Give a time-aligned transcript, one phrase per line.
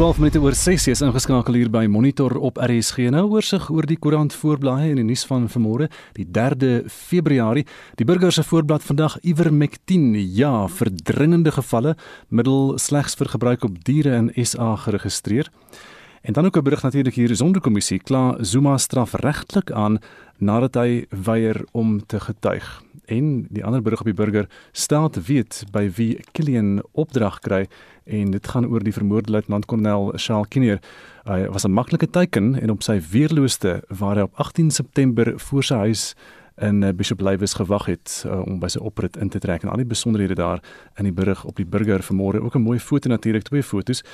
[0.00, 3.10] 12 minute oor 6 is ingeskakel hier by Monitor op RSG.
[3.12, 7.66] Nou oorsig oor die koerant voorblaaie en die nuus van vanmôre, die 3de Februarie.
[8.00, 11.98] Die burger se voorblad vandag Ivermectin, ja, verdringende gevalle
[12.32, 15.52] middel slegs vir gebruik op diere in SA geregistreer.
[16.24, 19.98] En dan ook 'n berig natuurlik hier sonderkommissie kla Zuma strafregtelik aan
[20.38, 22.82] nadat hy weier om te getuig.
[23.10, 27.64] En die ander berig op die burger staat weet by wie Killian opdrag kry
[28.06, 30.78] en dit gaan oor die vermoorde luitenant-kolonel Charles Kinnear.
[31.26, 35.64] Hy was 'n maklike teiken en op sy weerlooste waar hy op 18 September voor
[35.64, 36.14] sy huis
[36.60, 39.62] in eh, Bishop Lywes gewag het uh, om by sy oprit in te trek.
[39.62, 40.62] En al die besonderhede daar
[40.96, 42.42] in die berig op die burger vanmôre.
[42.42, 44.04] Ook 'n mooi foto natuurlik twee fotos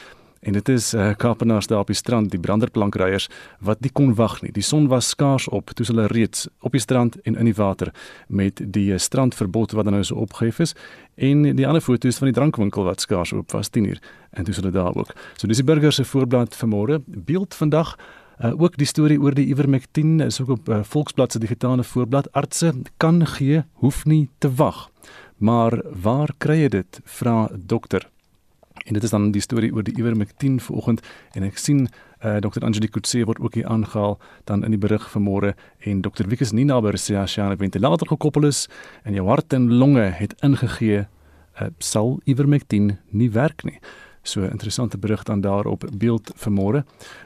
[0.47, 3.27] En dit is uh, Kaapenaars daar op die strand, die branderplankryers
[3.59, 4.53] wat nie kon wag nie.
[4.55, 7.91] Die son was skaars op toe hulle reeds op die strand en in die water
[8.29, 10.77] met die uh, strandverbod wat nou so opgehef is
[11.16, 13.99] en die ander foto's van die drankwinkel wat skaars oop was 10 uur
[14.38, 15.11] en toe hulle daar ook.
[15.35, 17.03] So dis die burger se voorblad vanmôre.
[17.07, 17.97] Beeld vandag
[18.37, 22.29] Uh, ook die storie oor die Ivermectin is ook op uh, Volksblad se digitale voorblad.
[22.37, 24.91] Artse kan gee, hoef nie te wag.
[25.41, 27.01] Maar waar kry jy dit?
[27.05, 28.05] Vra dokter.
[28.87, 31.02] En dit is dan die storie oor die Ivermectin vanoggend
[31.34, 31.88] en ek sien
[32.23, 32.62] uh, Dr.
[32.65, 35.54] Angelique Kutse word ook hier aangehaal dan in die berig vanmôre
[35.90, 36.29] en Dr.
[36.30, 38.68] Wikus Nina Bersia sien 'n ventilator gekoppel is
[39.02, 41.07] en jou hart en longe het ingegee
[41.60, 43.80] uh, sal Ivermectin nie werk nie.
[44.27, 46.82] So interessante berig dan daarop beeld vanmôre.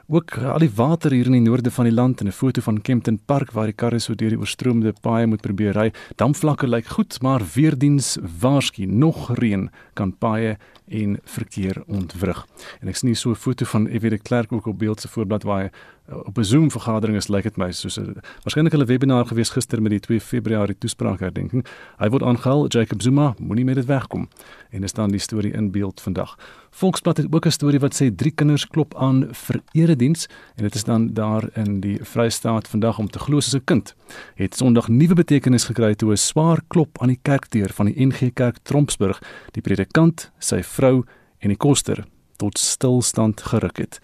[0.09, 2.81] Ook al die water hier in die noorde van die land en 'n foto van
[2.81, 5.93] Kempton Park waar die karre so deur die oorstroomde paaie moet probeer ry.
[6.17, 12.47] Damvlakke lyk goed, maar weerdiens waarsku nog reën kan paaie en verkeer ontwrig.
[12.81, 15.09] En ek sien hier so 'n foto van Evie de Klerk ook op beeld se
[15.09, 15.71] voorblad waar hy
[16.13, 19.83] op 'n Zoom vergadering is, lyk dit my soos 'n waarskynlik 'n webinar gewees gister
[19.83, 21.67] met die 2 Februarie toespraak herdenking.
[21.99, 24.29] Hy word aangehaal, Jacob Zuma moenie met dit wegkom.
[24.71, 26.39] En is dan die storie in beeld vandag.
[26.71, 30.75] Volksblad het ook 'n storie wat sê drie kinders klop aan vir erediens en dit
[30.75, 33.95] is dan daar in die Vrystaat vandag om te glo soos 'n kind.
[34.35, 38.33] Het Sondag nuwe betekenis gekry toe 'n swaar klop aan die kerkdeur van die NG
[38.35, 41.05] Kerk Trompsburg die predikant, sy vrou
[41.39, 42.05] en die koster
[42.37, 44.01] tot stilstand geruk het.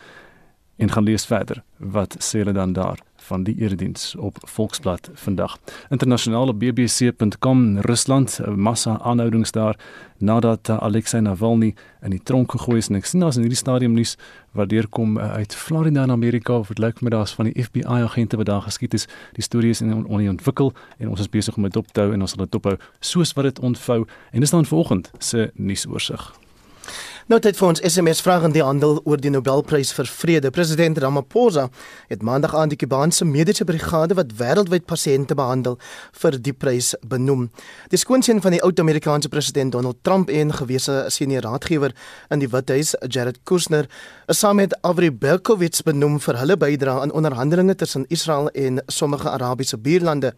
[0.76, 1.62] En gaan lees verder.
[1.76, 3.00] Wat sê hulle dan daar?
[3.26, 5.58] van die erediens op Volksblad vandag.
[5.88, 9.78] Internasionale bbc.com Rusland massa aanhoudings daar
[10.18, 13.96] nadat Alexei Navalny in die tronk gegooi is en ek sien daar's in hierdie stadium
[13.98, 14.14] nuus
[14.56, 18.00] wat deurkom uh, uit Florida in Amerika of dit lyk my daar's van die FBI
[18.06, 19.08] agente wat daar geskiet is.
[19.36, 22.24] Die storie is in ontwikkel en ons is besig om dit op te hou en
[22.24, 26.45] ons sal dit ophou soos wat dit ontvou en dis dan vanoggend se nuusoorseig.
[27.26, 30.52] Nou tyd vir ons SMS vraag in die handel oor die Nobelprys vir vrede.
[30.54, 31.64] President Ramaphosa
[32.06, 35.74] het maandag aan die Kubaanse mediese brigade wat wêreldwyd pasiënte behandel
[36.20, 37.48] vir die prys benoem.
[37.90, 41.96] Die skoonseun van die oud Amerikaanse president Donald Trump en gewese senior raadgewer
[42.30, 43.90] in die Withuis, Jared Kushner,
[44.30, 49.34] is saam met Avri Berkowitz benoem vir hulle bydrae aan onderhandelinge tussen Israel en sommige
[49.34, 50.36] Arabiese buurlande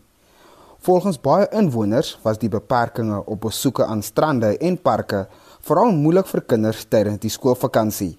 [0.85, 5.23] Volgens baie inwoners was die beperkings op besoeke aan strande en parke
[5.65, 8.11] veral moeilik vir kinders tydens die skoolvakansie.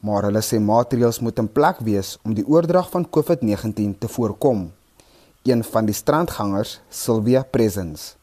[0.00, 4.64] Maar hulle sê maatreëls moet in plek wees om die oordrag van COVID-19 te voorkom.
[5.44, 8.14] Een van die strandgangers, Sylvia Presence.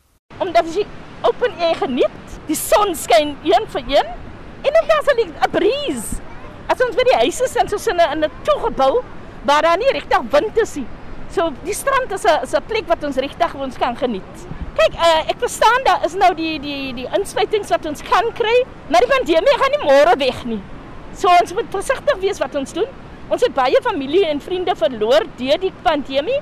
[0.42, 0.88] Omdat jy
[1.30, 4.13] open air geniet, die son skyn een vir een
[4.66, 6.18] en dan daar's 'n breeze.
[6.74, 9.04] As ons by die huise is en so in 'n in 'n toegebou
[9.45, 10.88] waar daar nie regtig wind is nie.
[11.35, 14.35] So die strand is 'n is 'n plek wat ons regtig ons kan geniet.
[14.75, 18.65] Kyk, uh, ek verstaan daar is nou die die die insluitings wat ons kan kry,
[18.89, 20.61] maar die pandemie gaan nie môre weg nie.
[21.13, 22.87] So ons moet versigtig wees wat ons doen.
[23.29, 26.41] Ons het baie familie en vriende verloor deur die pandemie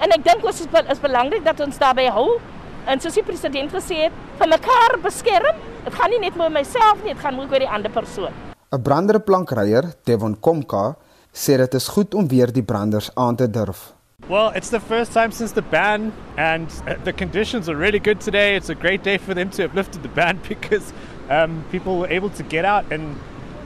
[0.00, 2.40] en ek dink ons is, is belangrik dat ons daarbey hou
[2.86, 5.56] en soos die president gesê het, van mekaar beskerm.
[5.84, 8.32] Dit gaan nie net oor myself nie, dit gaan ook oor die ander persoon.
[8.70, 10.96] 'n Brandere plankryer, Devon Komka,
[11.32, 13.97] sê dit is goed om weer die branders aan te durf.
[14.28, 18.20] Well, it's the first time since the ban, and uh, the conditions are really good
[18.20, 18.56] today.
[18.56, 20.92] It's a great day for them to have lifted the ban because
[21.30, 23.16] um, people were able to get out and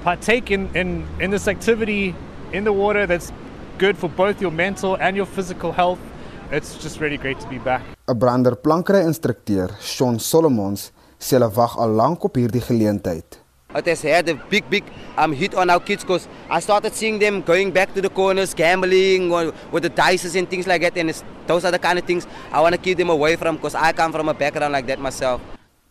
[0.04, 2.14] partake in, in, in this activity
[2.52, 3.32] in the water that's
[3.78, 5.98] good for both your mental and your physical health.
[6.52, 7.82] It's just really great to be back.
[8.06, 13.41] 'n Brander plankry instrukteur, Sean Solomons, sê hulle wag al lank op hierdie geleentheid.
[13.74, 14.84] It has had a big, big
[15.16, 18.54] um, hit on our kids because I started seeing them going back to the corners,
[18.54, 20.96] gambling or, with the dices and things like that.
[20.96, 21.12] And
[21.46, 23.92] those are the kind of things I want to keep them away from because I
[23.92, 25.40] come from a background like that myself.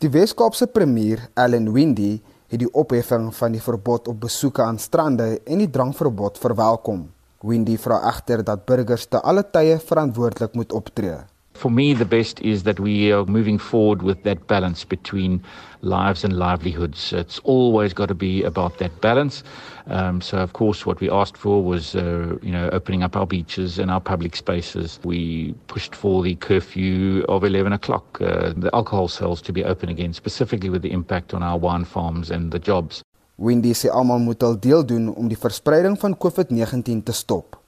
[0.02, 5.36] Die Weskaapse premier, Allan Windey, het die opheffing van die verbod op besoeke aan strande
[5.46, 7.06] en die drankverbod verwelkom.
[7.46, 11.20] Windy vra egter dat burgers te alle tye verantwoordelik moet optree.
[11.62, 15.44] For me, the best is that we are moving forward with that balance between
[15.82, 17.14] lives and livelihoods.
[17.14, 19.44] It's always got to be about that balance.
[19.86, 23.28] Um, so, of course, what we asked for was, uh, you know, opening up our
[23.28, 25.00] beaches and our public spaces.
[25.04, 29.90] We pushed for the curfew of 11 o'clock, uh, the alcohol sales to be open
[29.90, 33.04] again, specifically with the impact on our wine farms and the jobs.
[33.36, 37.62] Windy sê almal moet al deel doen om die verspreiding van COVID-19 te stop.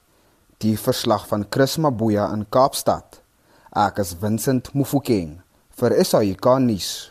[0.58, 3.22] Die verslag van Chris Mabuya in Kaapstad.
[3.74, 5.40] Ek is Vincent Mufokeng
[5.74, 7.10] vir SAK nuus.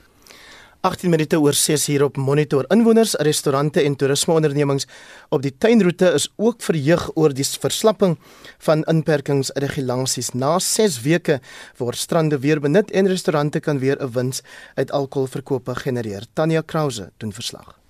[0.88, 2.64] 18 minute oor 6 hier op Monitor.
[2.72, 4.88] Inwoners, restaurante en toerismeondernemings
[5.36, 8.16] op die tuinroete is ook verheug oor die verslapping
[8.64, 10.32] van inperkingsregulasies.
[10.40, 11.42] Na 6 weke
[11.84, 14.42] word strande weer benut en restaurante kan weer 'n wins
[14.76, 16.24] uit alkoholverkope genereer.
[16.34, 17.83] Tanya Krause doen verslag.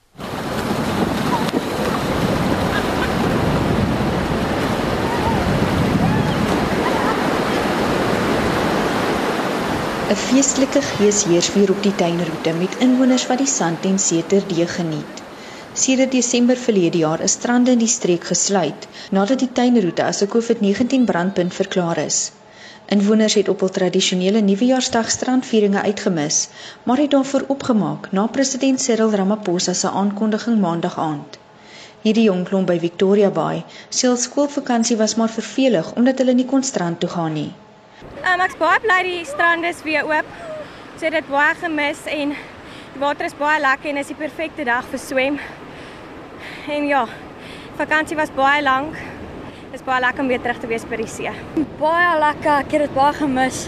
[10.13, 14.43] 'n Feestelike gees heers weer op die tuinroete met inwoners wat die sand en seter
[14.49, 15.21] dee geniet.
[15.83, 18.85] Sedert Desember verlede jaar is strande in die streek gesluit
[19.17, 22.19] nadat die tuinroete as 'n COVID-19 brandpunt verklaar is.
[22.97, 26.37] Inwoners het op hul tradisionele nuwejaarsdag strandvieringe uitgemis,
[26.83, 31.41] maar het daarvoor opgemaak na president Cyril Ramaphosa se aankondiging maandag aand.
[32.01, 36.49] Hierdie jong klomp by Victoria Bay sê hul skoolvakansie was maar vervelig omdat hulle nie
[36.55, 37.51] kon strand toe gaan nie.
[38.23, 40.27] Um, ek's baie bly die strand is weer oop.
[41.01, 44.87] Sê dit baie gemis en die water is baie lekker en is die perfekte dag
[44.93, 45.39] vir swem.
[46.71, 47.01] En ja,
[47.75, 48.95] vakansie was baie lank.
[49.65, 51.33] Dit is baie lekker om weer terug te wees by die see.
[51.81, 53.65] Baie lekker, ek het dit baie gemis.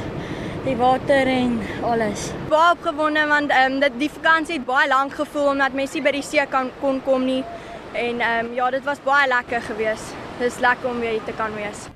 [0.65, 1.59] Die water en
[1.91, 2.29] alles.
[2.49, 6.15] Baie opgewonde want ehm um, dit die vakansie het baie lank gevoel omdat mense by
[6.15, 7.43] die see kan kon kom nie.
[7.91, 10.15] En ehm um, ja, dit was baie lekker geweest.
[10.39, 11.89] Dit is lekker om weer hier te kan wees.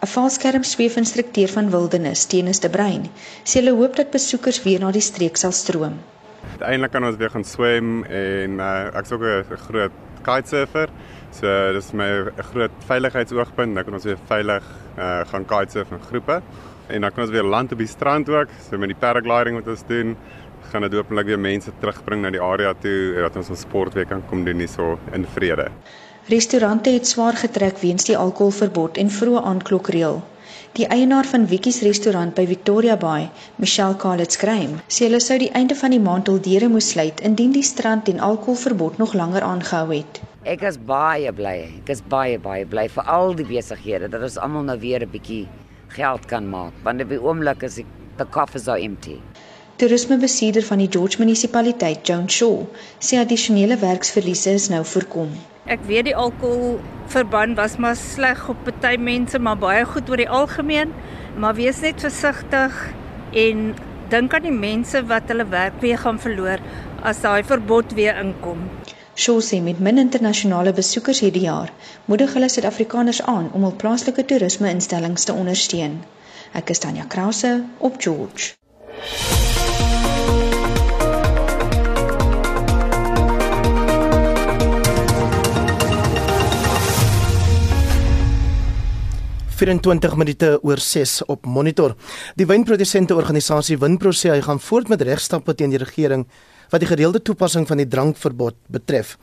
[0.00, 3.02] 'n Valskerm sweefinstrukteur van Wildernis, Tenis de Bruin,
[3.44, 5.98] sê hulle hoop dat besoekers weer na die streek sal stroom.
[6.56, 9.92] Uiteindelik kan ons weer gaan swem en uh, ek's ook 'n groot
[10.24, 10.88] kitesurfer.
[11.36, 14.64] So dis my 'n groot veiligheidsoogpunt, dan kan ons weer veilig
[14.96, 16.40] uh, gaan kitesurf in groepe
[16.88, 19.68] en dan kan ons weer land op die strand ook, so met die paragliding wat
[19.68, 20.16] ons doen
[20.70, 24.06] gaan dit hopelik weer mense terugbring na die area toe dat ons ons sport weer
[24.06, 25.70] kan kom doen hierso in vrede.
[26.30, 30.20] Restaurante het swaar getrek weens die alkoholverbod en vroeë aandklokreël.
[30.78, 33.24] Die eienaar van Wikkies restaurant by Victoria Bay,
[33.56, 37.18] Michelle Kalitz Crime, sê hulle sou die einde van die maand al deure moes sluit
[37.26, 40.20] indien die strand en alkoholverbod nog langer aangehou het.
[40.54, 41.56] Ek is baie bly.
[41.80, 45.10] Ek is baie baie bly vir al die besighede dat ons almal nou weer 'n
[45.16, 45.48] bietjie
[45.98, 47.86] geld kan maak, want op die oomblik is die
[48.30, 49.18] coffers are empty.
[49.80, 52.66] Toerismebesieder van die George munisipaliteit, Joan Shaw,
[53.00, 55.30] sê addisionele werksverliese is nou voorkom.
[55.72, 60.28] Ek weet die alkoholverband was maar sleg op party mense, maar baie goed oor die
[60.40, 60.92] algemeen.
[61.40, 62.76] Maar wees net versigtig
[63.46, 63.64] en
[64.12, 66.60] dink aan die mense wat hulle werk weer gaan verloor
[67.00, 68.68] as daai verbod weer inkom.
[69.16, 71.72] Shaw sê met min internasionale besoekers hierdie jaar,
[72.04, 76.02] moedig hulle Suid-Afrikaners aan om hul plaaslike toerismeinstellings te ondersteun.
[76.52, 78.59] Ek is Tanya Krause op George.
[89.60, 91.92] 24 minute oor 6 op monitor.
[92.40, 96.24] Die wynprodusente organisasie Winpro sê hy gaan voort met regstappe teen die regering
[96.70, 99.16] wat die gereelde toepassing van die drankverbod betref.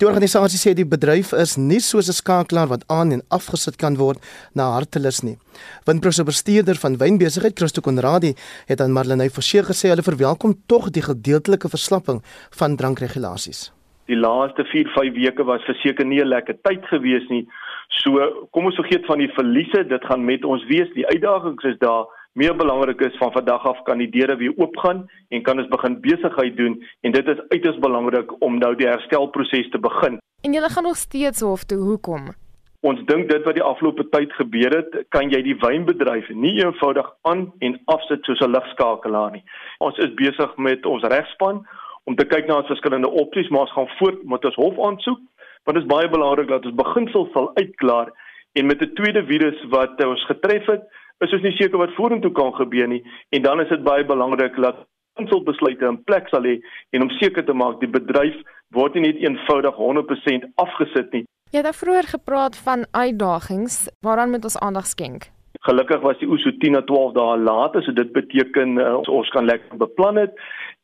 [0.00, 3.96] Die organisasie sê die bedryf is nie soos 'n skakelaar wat aan en afgesit kan
[3.96, 4.18] word
[4.54, 5.36] na hartelus nie.
[5.84, 8.34] Winpro se bestuurder van wynbesigheid, Christo Konradi,
[8.66, 13.73] het aan Marlenae Forsie gesê hulle verwelkom tog die gedeeltelike verslapping van drankregulasies.
[14.06, 17.46] Die laaste 4-5 weke was verseker nie 'n lekker tyd gewees nie.
[17.88, 20.92] So kom ons vergeet van die verliese, dit gaan met ons wees.
[20.94, 22.06] Die uitdagings is daar.
[22.34, 26.00] Meer belangrik is van vandag af kan die deure weer oopgaan en kan ons begin
[26.00, 30.18] besigheid doen en dit is uiters belangrik om nou die herstelproses te begin.
[30.42, 31.78] En jy gaan nog steeds hof toe.
[31.78, 32.34] Hoekom?
[32.80, 37.06] Ons dink dit wat die afgelope tyd gebeur het, kan jy die wynbedryf nie eenvoudig
[37.22, 39.44] aan en afsit soos 'n ligskakelaar nie.
[39.78, 41.64] Ons is besig met ons regspan
[42.04, 45.20] om te kyk na ons verskillende opsies, maar ons gaan voort met ons hof aansoek,
[45.64, 48.12] want dit is baie belangrik dat ons beginsel sal uitklaar
[48.54, 50.84] en met 'n tweede virus wat ons getref het,
[51.24, 54.56] is ons nie seker wat vorentoe kan gebeur nie en dan is dit baie belangrik
[54.56, 54.86] dat
[55.20, 56.58] inselbesluite in plek sal hê
[56.90, 58.34] en om seker te maak die bedryf
[58.74, 61.24] word nie net eenvoudig 100% afgesit nie.
[61.54, 65.30] Jy het vroeër gepraat van uitdagings waaraan moet ons aandag skenk.
[65.64, 69.08] Gelukkig was die oes so 10 na 12 dae later, so dit beteken uh, ons,
[69.08, 70.34] ons kan lekker beplan het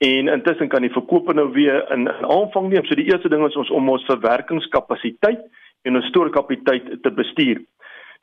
[0.01, 2.87] en intussen kan die verkope nou weer in, in aanvang neem.
[2.89, 5.43] So die eerste ding is ons om ons verwerkingskapasiteit
[5.83, 7.61] en ons stoorkapasiteit te bestuur.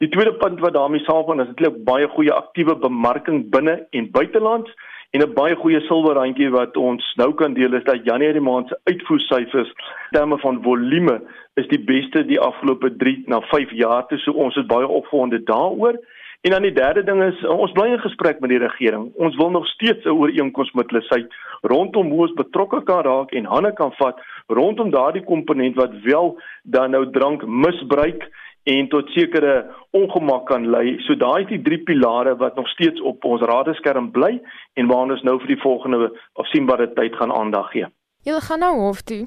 [0.01, 4.11] Die tweede punt wat daarmee saamgaan is dit 'n baie goeie aktiewe bemarking binne en
[4.11, 4.73] buitelands
[5.11, 8.79] En 'n baie goeie silwerrandjie wat ons nou kan deel is dat Januarie maand se
[8.83, 9.71] uitvoersyfers
[10.11, 11.21] terme van volume
[11.53, 15.43] is die beste die afgelope 3 na 5 jaar te so ons is baie opgewonde
[15.43, 15.95] daaroor.
[16.41, 19.09] En dan die derde ding is ons bly in gesprek met die regering.
[19.15, 21.25] Ons wil nog steeds 'n ooreenkoms met hulle sy
[21.61, 26.39] rondom hoe ons betrokke kan raak en hande kan vat rondom daardie komponent wat wel
[26.63, 28.29] dan nou drank misbruik
[28.63, 30.97] en tot sekere ongemak kan lei.
[30.99, 34.41] So daai is die drie pilare wat nog steeds op ons radeskerm bly
[34.73, 37.87] en waarna ons nou vir die volgende afsienbare tyd gaan aandag gee.
[38.27, 39.21] Julle gaan nou hof toe,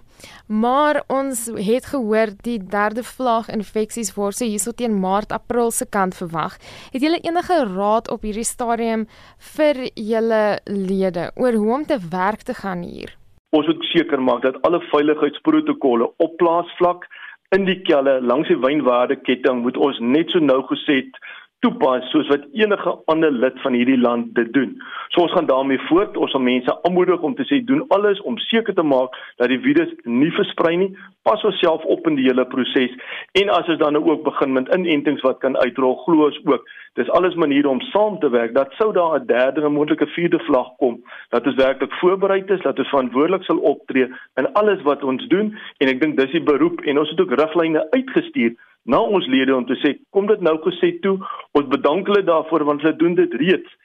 [0.47, 5.87] maar ons het gehoor die derde vlaag infeksies word so hierso teen Maart April se
[5.89, 6.59] kant verwag.
[6.93, 9.07] Het julle enige raad op hierdie stadium
[9.55, 13.17] vir julle lede oor hoe om te werk te gaan hier?
[13.57, 17.09] Ons moet seker maak dat alle veiligheidsprotokolle op plaasvlak
[17.57, 21.17] in die kelle langs die wynwaardeketting moet ons net so nou geset
[21.65, 24.73] toepas soos wat enige ander lid van hierdie land dit doen.
[25.13, 26.17] So ons gaan daarmee voort.
[26.17, 29.61] Ons wil mense aanmoedig om te sê doen alles om seker te maak dat die
[29.61, 30.91] virus nie versprei nie.
[31.29, 32.95] Pas osself op in die hele proses
[33.41, 36.65] en as ons dan nou ook begin met inentings wat kan uitrol, glo ons ook
[36.99, 38.55] dis alles maniere om saam te werk.
[38.55, 41.03] Dat sou daar 'n derde en moontlike vierde vlag kom.
[41.29, 45.57] Dat ons werklik voorbereid is, dat ons verantwoordelik sal optree in alles wat ons doen
[45.79, 49.55] en ek dink dis die beroep en ons het ook riglyne uitgestuur na ons lede
[49.57, 51.19] om te sê kom dit nou gesê toe
[51.59, 53.77] ons bedank hulle daarvoor want hulle doen dit reeds.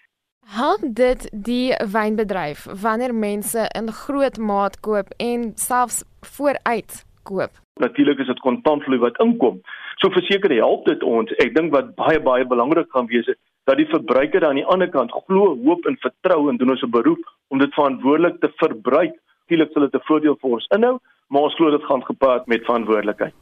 [0.56, 6.04] Help dit die wynbedryf wanneer mense in groot maat koop en selfs
[6.36, 7.52] vooruit koop?
[7.82, 9.60] Natuurlik is dit kontantvloei wat inkom.
[9.98, 11.32] So verseker help dit ons.
[11.44, 14.92] Ek dink wat baie baie belangrik gaan wees is dat die verbruiker aan die ander
[14.94, 19.16] kant glo hoop en vertrou en doen ons 'n beroep om dit verantwoordelik te verbruik.
[19.46, 22.66] Natuurlik sal dit 'n voordeel vir ons inhou maar ons glo dit gaan gepaard met
[22.66, 23.34] verantwoordelikheid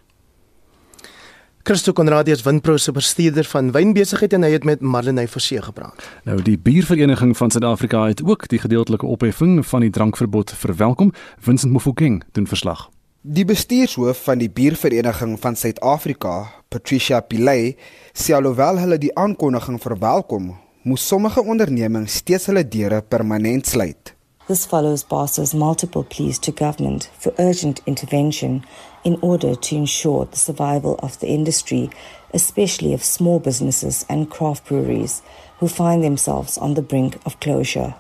[1.65, 6.01] Christo Konradius Windpro se bestuurder van wynbesigheid en hy het met Marlenae Forsie gepraat.
[6.27, 11.13] Nou die biervereniging van Suid-Afrika het ook die gedeeltelike opheffing van die drankverbod verwelkom.
[11.39, 12.89] Vincent Mofokeng doen verslag.
[13.22, 16.34] Die bestuurshoof van die biervereniging van Suid-Afrika,
[16.67, 17.77] Patricia Pillay,
[18.12, 20.51] sê alhoewel hulle die aankondiging verwelkom,
[20.84, 24.12] moes sommige ondernemings steeds hulle deure permanent sluit.
[24.46, 28.66] This follows Barsa's multiple pleas to government for urgent intervention
[29.06, 31.90] in order to ensure the survival of the industry,
[32.34, 35.22] especially of small businesses and craft breweries
[35.60, 37.96] who find themselves on the brink of closure.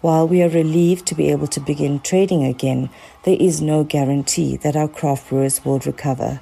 [0.00, 2.90] While we are relieved to be able to begin trading again,
[3.22, 6.40] there is no guarantee that our craft brewers will recover.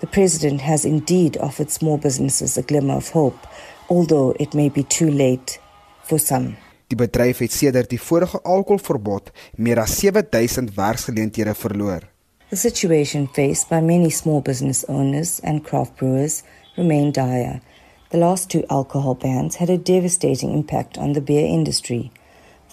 [0.00, 3.46] The President has indeed offered small businesses a glimmer of hope,
[3.88, 5.60] although it may be too late
[6.02, 6.56] for some.
[6.92, 12.02] Die bedryf het sedert die vorige alkoholverbod meer as 7000 werksgeleenthede verloor.
[12.50, 16.42] The situation faced by many small business owners and craft brewers
[16.76, 17.62] remain dire.
[18.10, 22.10] The last two alcohol bans had a devastating impact on the beer industry.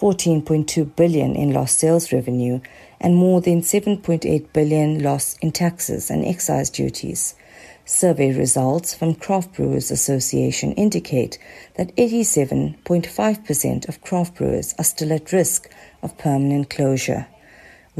[0.02, 2.60] 14.2 billion in lost sales revenue
[3.00, 7.34] and more than 7.8 billion lost in taxes and excise duties.
[7.90, 11.38] Survey results from Craft Brewers Association indicate
[11.74, 15.68] that 87.5% of craft brewers are still at risk
[16.02, 17.26] of permanent closure.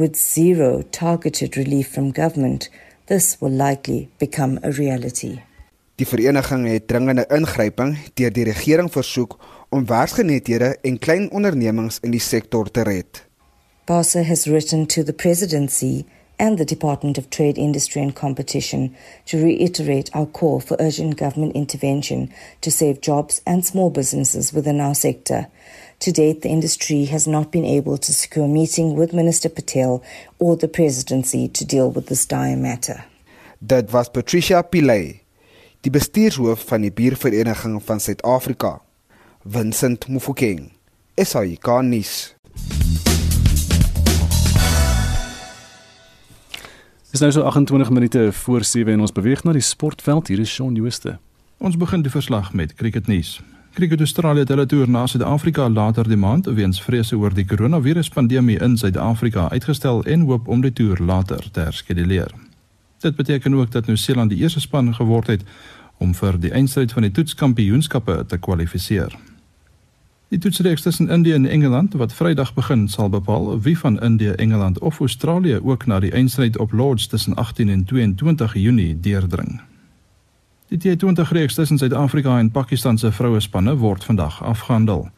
[0.00, 2.70] with zero targeted relief from government,
[3.06, 5.38] this will likely become a reality.
[5.94, 9.37] Die vereniging het dringende ingryping deur die regering versoek
[9.68, 13.26] om werksgeleenthede en klein ondernemings in die sektor te red.
[13.85, 16.06] Basa has written to the presidency
[16.40, 21.54] and the Department of Trade, Industry and Competition to reiterate our call for urgent government
[21.54, 22.32] intervention
[22.62, 25.47] to save jobs and small businesses within our sector.
[26.00, 30.02] To date, the industry has not been able to secure a meeting with Minister Patel
[30.38, 33.04] or the presidency to deal with this dire matter.
[33.61, 35.20] Dit was Patricia Pillay,
[35.82, 38.80] die bestuurshoof van die Biervereniging van Suid-Afrika.
[39.44, 40.70] Vincent Mufokeng,
[41.16, 42.35] SAICanis.
[47.11, 50.29] Dis nou so 28 minute voor 7 en ons beweeg na die sportveld.
[50.29, 51.17] Hier is Shaun Jooste.
[51.59, 53.40] Ons begin die verslag met cricketnuus.
[53.75, 58.61] Cricket Australia het hulle toer na Suid-Afrika later die maand weens vrese oor die koronaviruspandemie
[58.62, 62.31] in Suid-Afrika uitgestel en hoop om die toer later te herskeduleer.
[63.02, 65.43] Dit beteken ook dat Nieu-Seeland die eerste span geword het
[65.99, 69.19] om vir die eindstryd van die toetskampioenskappe te kwalifiseer.
[70.30, 74.78] Die toetsreeks tussen Indië en Engeland wat Vrydag begin sal bepaal wie van Indië, Engeland
[74.78, 79.60] of Australië ook na die eindstryd op Lords tussen 18 en 22 Junie deurdring.
[80.68, 85.08] Die T20 reeks tussen Suid-Afrika en Pakistan se vroue spanne word vandag afgehandel.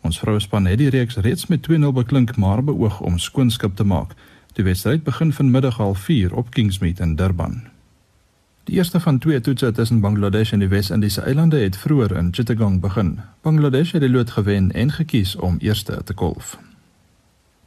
[0.00, 3.84] Ons vroue span het die reeks reeds met 2-0 beklink maar beoog om skoonskip te
[3.84, 4.18] maak.
[4.52, 7.75] Die wedstryd begin vanmiddag al 4 op Kingsmead in Durban.
[8.66, 12.80] Die eerste van twee toetse tussen Bangladesh en die Wes-Indiese eilande het vroeër in Chittagong
[12.80, 13.20] begin.
[13.40, 16.58] Bangladesh het die lood gewen en gekies om eerste te kolf.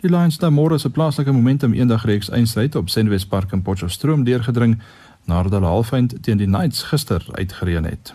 [0.04, 4.82] Die Lions het môre se plaaslike momentum eendagreeks eindstryd op Senwes Park in Potchefstroom deurgedring
[5.24, 8.14] nadat hulle halfeind teen die Knights gister uitgereën het.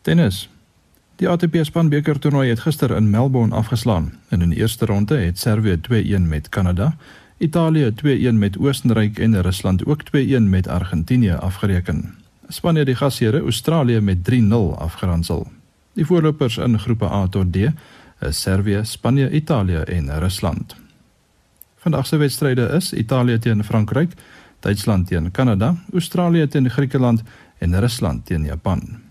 [0.00, 0.48] Tennis.
[1.20, 4.14] Die ATP spanbeker toernooi het gister in Melbourne afgeslaan.
[4.28, 6.94] In die eerste ronde het Servië 2-1 met Kanada
[7.38, 12.14] Italië 2-1 met Oostenryk en Rusland ook 2-1 met Argentinië afgereken.
[12.48, 15.46] Spanje die gasheere Australië met 3-0 afgeronsel.
[15.92, 17.56] Die voorlopers in groepe A tot D
[18.20, 20.76] is Servië, Spanje, Italië en Rusland.
[21.76, 24.12] Vandag se wedstryde is Italië teen Frankryk,
[24.60, 27.22] Duitsland teen Kanada, Australië teen Griekeland
[27.58, 29.06] en Rusland teen Japan.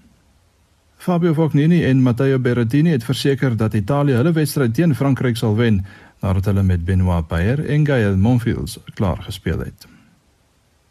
[0.98, 5.86] Fabio Fognini en Matteo Berrettini het verseker dat Italië hulle wedstryd teen Frankryk sal wen
[6.26, 9.88] nadat hulle met Benoit Paire en Gael Monfils klaar gespeel het.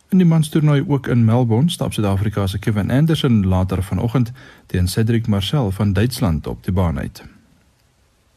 [0.08, 4.30] In die manstoernooi ook in Melbourne stap Suid-Afrika se Kevin Anderson later vanoggend
[4.66, 7.24] teen Cedric Marcel van Duitsland op die baan uit.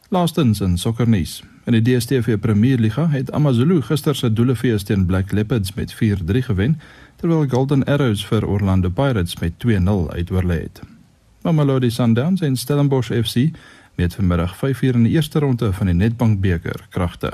[0.09, 1.43] Laastens in sokkernuus.
[1.65, 5.97] In die DStv Premierliga het AmaZulu gister se doelefees teen Black Leopards met 4-3
[6.49, 6.79] gewen,
[7.15, 10.81] terwyl Golden Arrows vir Orlando Pirates met 2-0 uitoorlê het.
[11.41, 13.35] Mamelodi Sundowns en Stellenbosch FC
[13.97, 17.31] met vanmiddag 5uur in die eerste ronde van die Nedbank beker kragte.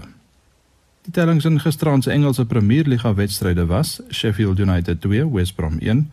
[1.03, 5.79] Die tellings in gisteraand se Engelse Premier Liga wedstryde was: Sheffield United 2, West Brom
[5.79, 6.11] 1,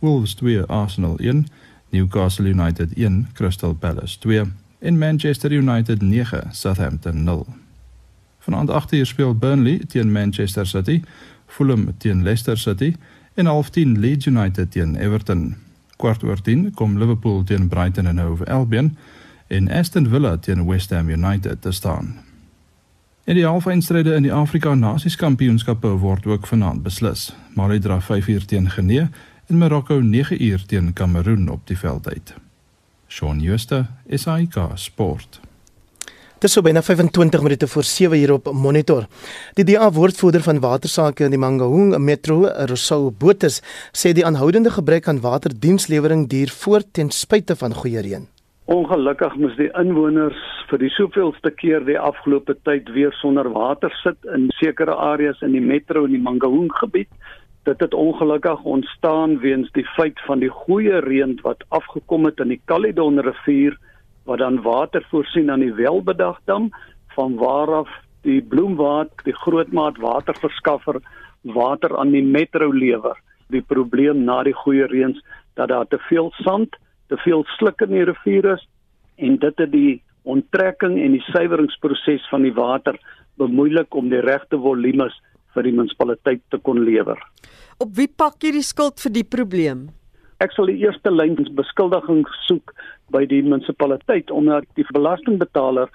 [0.00, 1.46] Wolves 2, Arsenal 1,
[1.90, 4.42] Newcastle United 1, Crystal Palace 2
[4.78, 7.46] en Manchester United 9, Southampton 0.
[8.38, 11.02] Vanaand 8uur speel Burnley teen Manchester City,
[11.46, 12.96] Fulham teen Leicester City
[13.34, 15.56] en half 10 Leeds United teen Everton.
[15.96, 18.96] Kwart oor 10 kom Liverpool teen Brighton en Hove Albion
[19.46, 22.14] en Aston Villa teen West Ham United te staan.
[23.24, 27.30] En die halfeindstryde in die Afrika Nasieskampioenskappe word ook vanaand beslis.
[27.56, 29.08] Mali dra 5uur teen Genee
[29.46, 32.34] en Marokko 9uur teen Kameroen op die veld uit.
[33.08, 35.40] Shaun Schuster, SAK Sport.
[36.44, 39.06] Dit is so binne 25 minute voor 7 hier op monitor.
[39.56, 43.62] Die DA woordvoerder van watersake in die Mangaung Metro, Rousseau Botes,
[43.96, 48.28] sê die aanhoudende gebrek aan waterdienslewering duur voort ten spyte van goeie reën.
[48.64, 50.38] Ongelukkig moes die inwoners
[50.70, 55.52] vir die soveelste keer die afgelope tyd weer sonder water sit in sekere areas in
[55.52, 57.10] die metro en die Mangaung gebied.
[57.68, 62.54] Dit het ongelukkig ontstaan weens die feit van die goeie reën wat afgekom het in
[62.54, 63.76] die Caledon rivier
[64.24, 66.70] wat dan water voorsien aan die Welbedagdam
[67.18, 67.92] van waar af
[68.24, 71.02] die Bloemwaad, die grootmaat waterverskaffer
[71.52, 73.20] water aan die metro lewer.
[73.52, 75.20] Die probleem na die goeie reëns
[75.52, 78.64] dat daar te veel sand te veel sluk in die rivier is
[79.16, 82.98] en dit het die onttrekking en die suiweringsproses van die water
[83.40, 85.14] bemoeilik om die regte volumes
[85.54, 87.18] vir die munisipaliteit te kon lewer.
[87.82, 89.88] Op wie pak jy die skuld vir die probleem?
[90.42, 92.74] Ek sal die eerste lyn beskuldiging soek
[93.14, 95.92] by die munisipaliteit omdat die belastingbetaler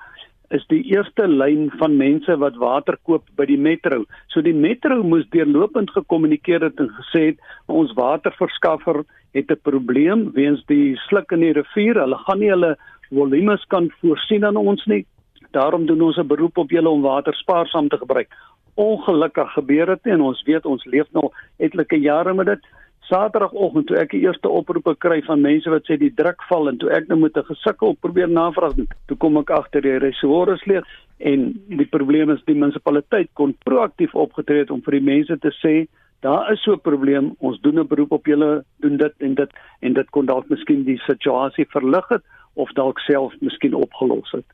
[0.55, 4.01] is die eerste lyn van mense wat water koop by die metro.
[4.33, 10.31] So die metro moes deurlopend gekommunikeer het en gesê het ons waterverskaffer het 'n probleem
[10.31, 11.95] weens die sluk in die rivier.
[11.95, 12.77] Hulle gaan nie hulle
[13.09, 15.05] volumes kan voorsien aan ons nie.
[15.51, 18.29] Daarom doen ons 'n beroep op julle om water spaarsaam te gebruik.
[18.75, 22.59] Ongelukkig gebeur dit en ons weet ons leef nou etlike jare met dit.
[22.99, 26.77] Saterdagoggend toe ek die eerste oproepe kry van mense wat sê die druk val en
[26.77, 30.65] toe ek nou met 'n gesukkel probeer navraag doen, toe kom ek agter die reservoirs
[30.65, 30.85] leeg
[31.17, 35.51] en die probleem is die munisipaliteit kon proaktief opgetree het om vir die mense te
[35.51, 35.87] sê
[36.21, 39.51] daar is so 'n probleem, ons doen 'n beroep op julle, doen dit en dit
[39.79, 44.45] en dit kon dalk miskien die situasie verlig het of dalk self miskien opgelos het.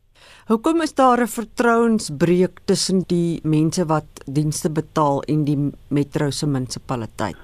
[0.47, 6.47] Hoekom is daar 'n vertrouensbreuk tussen die mense wat dienste betaal en die metro se
[6.47, 7.35] munisipaliteit?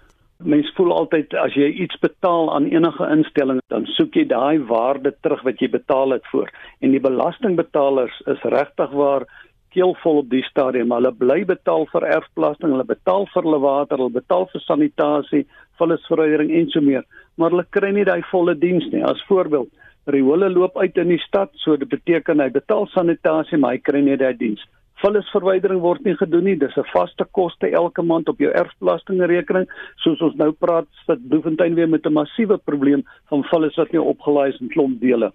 [0.44, 5.14] Mens voel altyd as jy iets betaal aan enige instelling, dan soek jy daai waarde
[5.22, 6.50] terug wat jy betaal het voor.
[6.80, 9.28] En die belastingbetalers is regtig waar
[9.74, 10.92] keelvol op die stadium.
[10.96, 15.46] Hulle bly betaal vir erfbelasting, hulle betaal vir hulle water, hulle betaal vir sanitasie,
[15.82, 17.08] vullisverwydering en so meer,
[17.38, 19.04] maar hulle kry nie daai volle diens nie.
[19.08, 19.72] As voorbeeld,
[20.12, 24.04] riole loop uit in die stad, so dit beteken hy betaal sanitasie, maar hy kry
[24.06, 24.64] nie daai diens.
[25.02, 26.56] Vullisverwydering word nie gedoen nie.
[26.56, 29.66] Dis 'n vaste koste elke maand op jou erfbelastingrekening.
[30.04, 34.02] Soos ons nou praat, sit Bloemfontein weer met 'n massiewe probleem van vullis wat nie
[34.02, 35.32] opgelaai is in klomp dele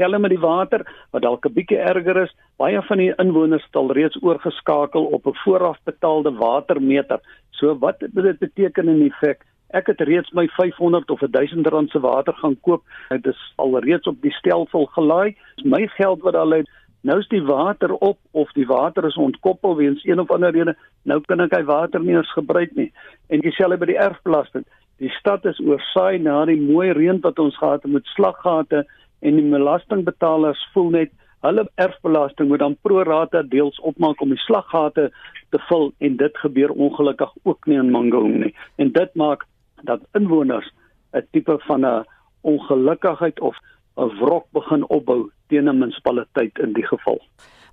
[0.00, 3.76] selfs met die water wat dalk 'n bietjie erger is, baie van die inwoners het
[3.76, 7.20] al reeds oorgeskakel op 'n voorafbetaalde watermeter.
[7.50, 12.00] So wat dit beteken in effek, ek het reeds my 500 of 1000 rand se
[12.00, 12.82] water gaan koop.
[13.08, 15.36] Dit is al reeds op die stelsel gelaai.
[15.64, 16.68] My geld wat al uit
[17.02, 20.76] Nou is die water op of die water is ontkoppel weens een of ander rede.
[21.02, 22.90] Nou kan ek hy water nie eens gebruik nie.
[23.32, 24.66] En dieselfde by die erfbelasting.
[25.00, 28.84] Die stad is oorsaai na die mooi reën wat ons gehad het met slaggate
[29.20, 31.12] en die belastingbetalers voel net
[31.46, 35.08] hulle erfbelasting moet dan pro rata deels opmaak om die slaggate
[35.50, 39.46] te vul en dit gebeur ongelukkig ook nie in Mangaung nie en dit maak
[39.88, 40.68] dat inwoners
[41.14, 42.04] 'n tipe van 'n
[42.40, 43.56] ongelukkigheid of
[43.96, 47.20] 'n wrok begin opbou teen 'n munisipaliteit in die geval.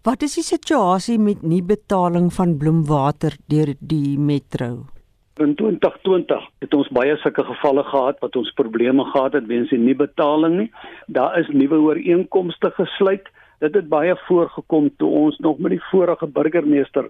[0.04, 4.97] Wat is die situasie met nie betaling van bloemwater deur die metro?
[5.38, 9.78] In 2020 het ons baie sulke gevalle gehad wat ons probleme gehad het weens die
[9.78, 10.72] nie betaling nie.
[11.14, 13.30] Daar is nuwe ooreenkomste gesluit.
[13.62, 17.10] Dit het baie voorgekom toe ons nog met die vorige burgemeester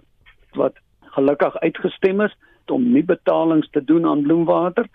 [0.60, 0.76] wat
[1.16, 2.36] gelukkig uitgestem is
[2.68, 4.88] om nie betalings te doen aan bloemwater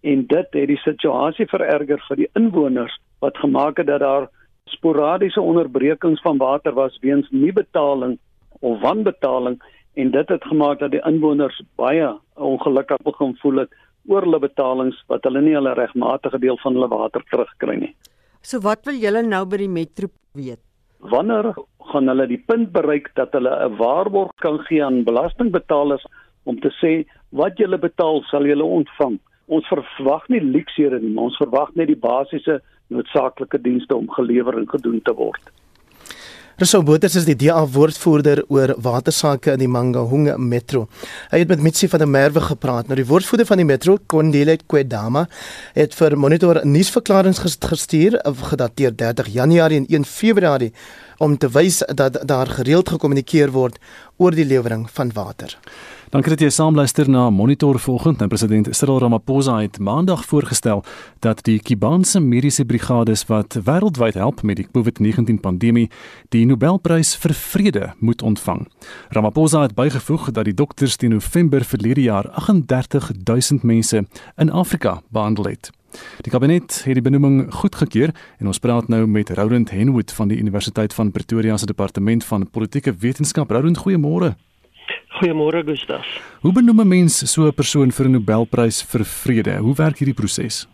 [0.00, 4.30] en dit het die situasie vererger vir die inwoners wat gemaak het dat daar
[4.72, 8.16] sporadiese onderbrekings van water was weens nie betaling
[8.60, 9.60] of wanbetaling
[9.98, 13.72] en dit het gemaak dat die inwoners baie ongelukkig begin voel het
[14.08, 17.92] oor hulle betalings wat hulle nie hulle regmatige deel van hulle water terugkry nie.
[18.42, 20.62] So wat wil julle nou by die metro weet?
[21.12, 21.50] Wanneer
[21.90, 26.06] gaan hulle die punt bereik dat hulle 'n waarborg kan gee aan belastingbetalers
[26.44, 26.92] om te sê
[27.30, 29.18] wat julle betaal sal julle ontvang?
[29.46, 34.58] Ons verwag nie luksere nie, maar ons verwag net die basiese noodsaaklike dienste om gelewer
[34.58, 35.42] en gedoen te word.
[36.58, 40.88] Rousseau Boters is die DA woordvoerder oor watersake in die Mangaung Metro.
[41.30, 42.88] Hy het met Mitsi van der Merwe gepraat.
[42.90, 45.28] Nou die woordvoerder van die Metro, Kondile Kwedama,
[45.76, 48.18] het vir Monitor nuusverklaringe gestuur
[48.50, 50.72] gedateer 30 Januarie en 1 Februarie
[51.22, 53.78] om te wys dat daar gereeld gekommunikeer word
[54.18, 55.54] oor die lewering van water.
[56.08, 58.22] Dankie dat jy saamluister na Monitor vanoggend.
[58.22, 60.80] Nou president Cyril Ramaphosa het maandag voorgestel
[61.20, 65.90] dat die Kubaanse mediese brigades wat wêreldwyd help met die COVID-19 pandemie,
[66.32, 68.64] die Nobelprys vir vrede moet ontvang.
[69.12, 75.52] Ramaphosa het bygevoeg dat die dokters teen November verlede jaar 38000 mense in Afrika behandel
[75.52, 75.72] het.
[76.24, 80.40] Die kabinet het die benoeming goedgekeur en ons praat nou met Roland Henwood van die
[80.40, 83.50] Universiteit van Pretoria se departement van politieke wetenskap.
[83.50, 84.38] Roland, goeiemôre.
[85.18, 86.06] Goeiemôre Gustaf.
[86.40, 89.56] Hoe benoem 'n mens so 'n persoon vir 'n Nobelprys vir vrede?
[89.56, 90.66] Hoe werk hierdie proses?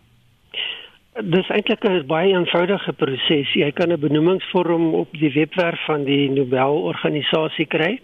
[1.21, 3.53] Dis eintlik 'n baie eenvoudige proses.
[3.53, 7.99] Jy kan 'n benoemingsvorm op die webwerf van die Nobelorganisasie kry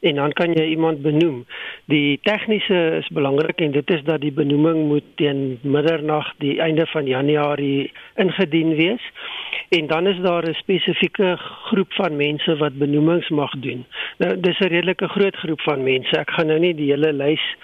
[0.00, 1.44] en dan kan jy iemand benoem.
[1.84, 6.86] Die tegniese is belangrik en dit is dat die benoeming moet teen middernag die einde
[6.86, 9.02] van Januarie ingedien wees.
[9.68, 13.86] En dan is daar 'n spesifieke groep van mense wat benoemings mag doen.
[14.18, 16.18] Nou dis 'n redelike groot groep van mense.
[16.18, 17.56] Ek gaan nou nie die hele lys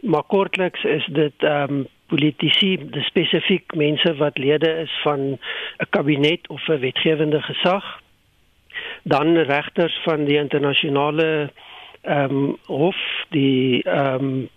[0.00, 5.38] maar kortliks is dit ehm um, politici, spesifiek mense wat lede is van 'n
[5.90, 8.00] kabinet of 'n wetgewende gesag
[9.02, 11.50] dan regters van die internasionale
[12.00, 12.96] ehm um, hof
[13.28, 14.48] die ehm um,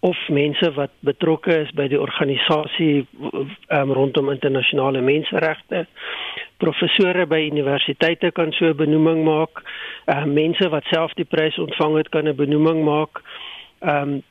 [0.00, 3.06] of mense wat betrokke is by die organisasie
[3.68, 5.86] um, rondom internasionale menseregte
[6.58, 9.62] professore by universiteite kan so 'n benoeming maak
[10.06, 13.22] uh, mense wat self die prys ontvang het kan 'n benoeming maak
[13.80, 14.22] um,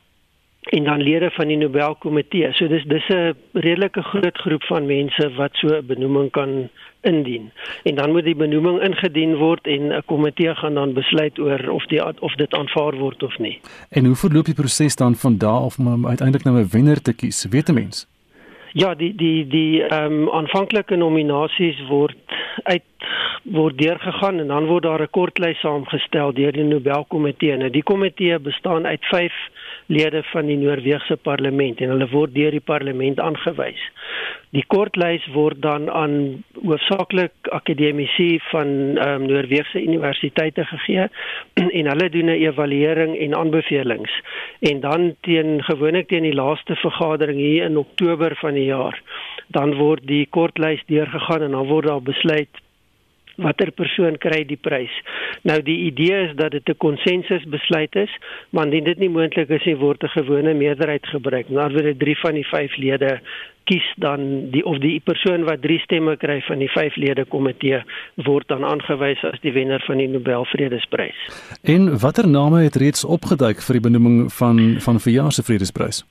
[0.68, 5.30] en dan lede van die Nobelkomitee so dis dis 'n redelike groot groep van mense
[5.36, 6.68] wat so 'n benoeming kan
[7.00, 7.50] indien.
[7.82, 11.86] En dan moet die benoeming ingedien word en 'n komitee gaan dan besluit oor of
[11.86, 13.60] die of dit aanvaar word of nie.
[13.88, 17.12] En hoe verloop die proses dan van daar af om uiteindelik nou 'n wenner te
[17.12, 17.46] kies?
[17.50, 18.06] Weet 'n mens?
[18.72, 22.16] Ja, die die die ehm um, aanvanklike nominasies word
[22.62, 22.84] uit
[23.42, 27.56] word deurgegaan en dan word daar 'n kortlys saamgestel deur die Nobelkomitee.
[27.56, 29.32] Nou die komitee bestaan uit 5
[29.88, 33.80] lede van die Noorse parlement en hulle word deur die parlement aangewys.
[34.56, 41.08] Die kortlys word dan aan hoofsaaklik akademici van ehm um, Noorse universiteite gegee
[41.78, 44.12] en hulle doen 'n evaluering en aanbevelings.
[44.60, 49.02] En dan teen gewoonlik teen die laaste vergadering hier in Oktober van die jaar,
[49.46, 52.52] dan word die kortlys deurgegaan en dan word daar besluit
[53.38, 54.94] watter persoon kry die prys.
[55.48, 58.10] Nou die idee is dat dit 'n konsensus besluit is,
[58.50, 61.48] maar indien dit nie moontlik is nie, word 'n gewone meerderheid gebruik.
[61.48, 63.20] Nou word dit 3 van die 5 lede
[63.64, 67.82] kies dan die of die persoon wat 3 stemme kry van die 5 lede komitee
[68.28, 71.18] word dan aangewys as die wenner van die Nobel Vredesprys.
[71.62, 76.04] En watter name het reeds opgeduik vir die benoeming van van verjaar se Vredesprys?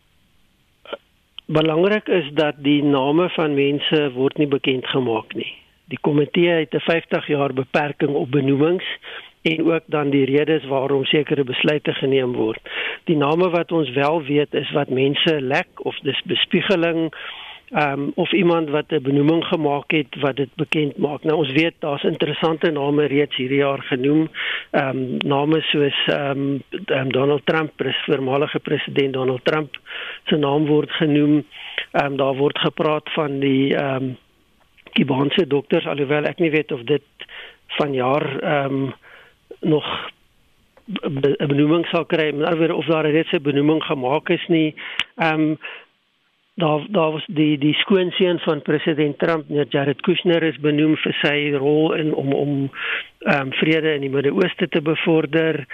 [1.48, 5.54] Belangrik is dat die name van mense word nie bekend gemaak nie.
[5.88, 8.86] Die komitee het 'n 50 jaar beperking op benoemings
[9.42, 12.60] en ook dan die redes waarom sekere besluite geneem word.
[13.04, 17.12] Die name wat ons wel weet is wat mense lek of dis bespiegeling
[17.72, 21.24] um, of iemand wat 'n benoeming gemaak het wat dit bekend maak.
[21.24, 24.30] Nou ons weet daar's interessante name reeds hierdie jaar genoem.
[24.72, 29.80] Ehm um, name soos ehm um, Donald Trump, pres, voormalige president Donald Trump
[30.26, 31.46] se naam word genoem.
[31.92, 34.18] Ehm um, daar word gepraat van die ehm um,
[34.98, 37.28] Kubaanse dokters alhoewel ek nie weet of dit
[37.80, 38.94] vanjaar ehm um,
[39.62, 39.86] nog
[40.88, 44.76] 'n benoeming sal kry maar of daar reeds 'n benoeming gemaak is nie.
[45.16, 45.58] Ehm um,
[46.58, 51.14] daar daar was die die skoonseun van president Trump, meneer Jared Kushner is benoem vir
[51.22, 52.72] sy rol in om om
[53.20, 55.66] ehm um, vrede in die Midde-Ooste te bevorder.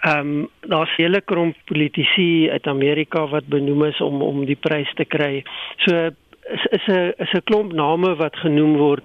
[0.00, 4.90] Ehm um, daar's hele klomp politici uit Amerika wat benoem is om om die prys
[4.94, 5.44] te kry.
[5.76, 6.10] So
[6.52, 9.04] is is 'n is 'n klomp name wat genoem word.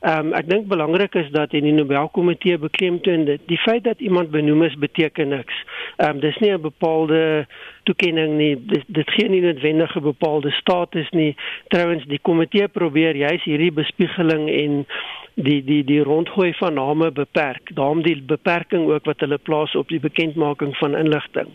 [0.00, 4.00] Ehm um, ek dink belangrik is dat in die Nobelkomitee beklemtoon dit die feit dat
[4.00, 5.54] iemand benoem is beteken niks.
[5.96, 7.46] Ehm um, dis nie 'n bepaalde
[7.82, 8.66] toekenning nie.
[8.66, 11.36] Dit, dit gee nie noodwendige bepaalde status nie.
[11.68, 14.86] Trouwens die komitee probeer juis hierdie bespiegeling en
[15.34, 17.74] die die die rondgooi van name beperk.
[17.74, 21.48] Daarom die beperking ook wat hulle plaas op die bekendmaking van inligting.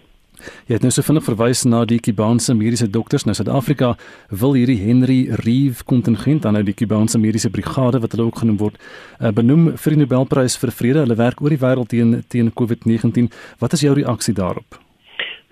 [0.67, 3.25] Jy het nou so vinnig verwys na die Kubaanse mediese dokters.
[3.25, 3.95] Nou Suid-Afrika
[4.29, 8.58] wil hierdie Henry Reeve kontingent aan nou die Kubaanse mediese brigade wat hulle ook genoem
[8.58, 8.79] word,
[9.19, 11.05] uh, benoem vir die Nobelprys vir vrede.
[11.05, 13.31] Hulle werk oor die wêreld teen teen COVID-19.
[13.60, 14.79] Wat is jou reaksie daarop?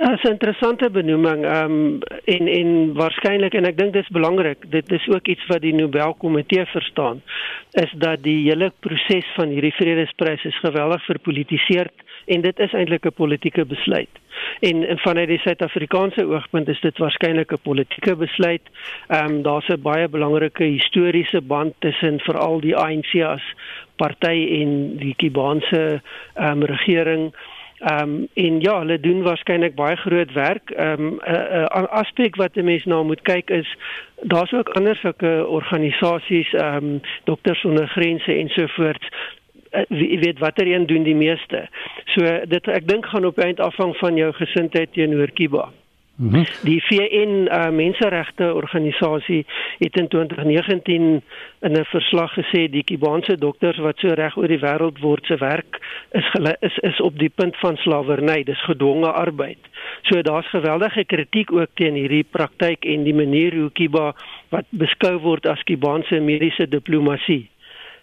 [0.03, 1.45] Ja, dit is 'n interessante benoeming.
[1.45, 4.57] Ehm um, en en waarskynlik en ek dink dit is belangrik.
[4.69, 7.21] Dit is ook iets wat die Nobelkomitee verstaan
[7.71, 11.87] is dat die hele proses van hierdie vredesprys is geweldig verpolitiseer
[12.25, 14.09] en dit is eintlik 'n politieke besluit.
[14.59, 18.61] En, en vanuit die Suid-Afrikaanse oogpunt is dit waarskynlik 'n politieke besluit.
[19.07, 23.43] Ehm um, daar's 'n baie belangrike historiese band tussen veral die ANC as
[23.95, 26.01] party en die Kubaanse
[26.33, 27.33] ehm um, regering.
[27.83, 30.69] Ehm um, en ja, hulle doen waarskynlik baie groot werk.
[30.69, 31.19] Ehm um,
[31.81, 33.77] 'n aspek wat 'n mens nou moet kyk is
[34.21, 39.07] daar's ook ander sulke organisasies, ehm um, Dokters sonder Grense ensovoorts
[39.73, 41.67] uh, wie weet watter een doen die meeste.
[42.05, 45.69] So dit ek dink gaan op eind afhang van jou gesindheid teenoor Kiba.
[46.15, 46.45] Mm -hmm.
[46.61, 49.45] Die VN uh, menseregte organisasie
[49.77, 51.21] het in 2019
[51.59, 55.37] in 'n verslag gesê die Kubaanse dokters wat so reg oor die wêreld word se
[55.37, 55.79] werk
[56.11, 59.57] is is is op die punt van slawerny, dis gedwonge arbeid.
[60.01, 64.13] So daar's geweldige kritiek ook teen hierdie praktyk en die manier hoe Kuba
[64.49, 67.49] wat beskou word as Kubaanse mediese diplomatie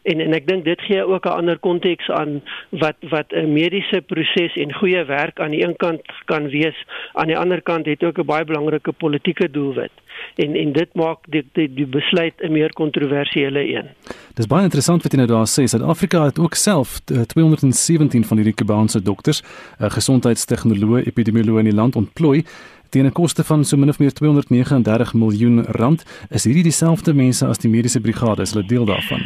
[0.03, 4.01] en en ek dink dit gee ook 'n ander konteks aan wat wat 'n mediese
[4.07, 8.05] proses en goeie werk aan die een kant kan wees aan die ander kant het
[8.05, 9.93] ook 'n baie belangrike politieke doelwit
[10.35, 13.89] en en dit maak die die, die besluit 'n meer kontroversiële een.
[14.35, 15.65] Dis baie interessant wat jy nou daar sê.
[15.65, 21.75] Suid-Afrika het ook self 217 van hierdie Kubaanse dokters, 'n uh, gesondheidstegnoloog, epidemioloog in die
[21.75, 22.45] land ontplooi
[22.89, 26.05] teen 'n koste van so min of meer 239 miljoen rand.
[26.31, 28.43] Is hierdie dieselfde mense as die mediese brigade?
[28.43, 29.21] Is hulle deel daarvan?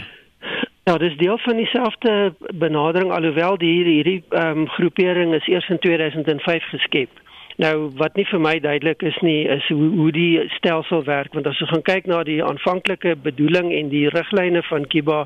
[0.84, 5.68] Ja, dis deel van dieselfde benadering alhoewel die hierdie hierdie ehm um, groepering is eers
[5.68, 7.08] in 2005 geskep.
[7.56, 11.46] Nou wat nie vir my duidelik is nie is hoe hoe die stelsel werk want
[11.46, 15.24] as jy gaan kyk na die aanvanklike bedoeling en die riglyne van Kiba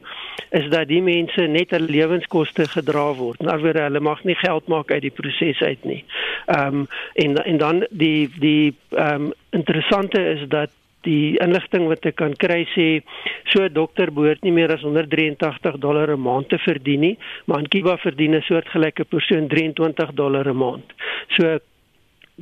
[0.60, 3.42] is dat die mense net hulle lewenskoste gedra word.
[3.42, 6.04] Nou weer hulle mag nie geld maak uit die proses uit nie.
[6.46, 10.70] Ehm um, en en dan die die ehm um, interessante is dat
[11.06, 13.02] die inligting wat ek kan kry sê
[13.52, 17.58] so 'n dokter behoort nie meer as 183 dollar 'n maand te verdien nie, maar
[17.58, 20.92] in Kiba verdien 'n soortgelyke persoon 23 dollar 'n maand.
[21.36, 21.58] So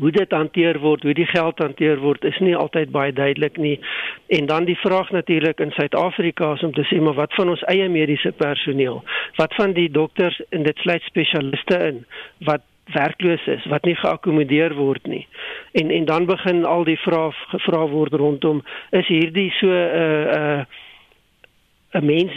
[0.00, 3.80] hoe dit hanteer word, hoe die geld hanteer word, is nie altyd baie duidelik nie.
[4.28, 7.64] En dan die vraag natuurlik in Suid-Afrika is om te sê maar wat van ons
[7.72, 9.02] eie mediese personeel?
[9.36, 12.04] Wat van die dokters en dit sluit spesialiste in
[12.38, 12.62] wat
[12.94, 15.24] werkloos is wat nie geakkommodeer word nie.
[15.72, 20.26] En en dan begin al die vrae gevra word rondom is hierdie so 'n uh,
[20.32, 22.32] 'n uh, 'n mens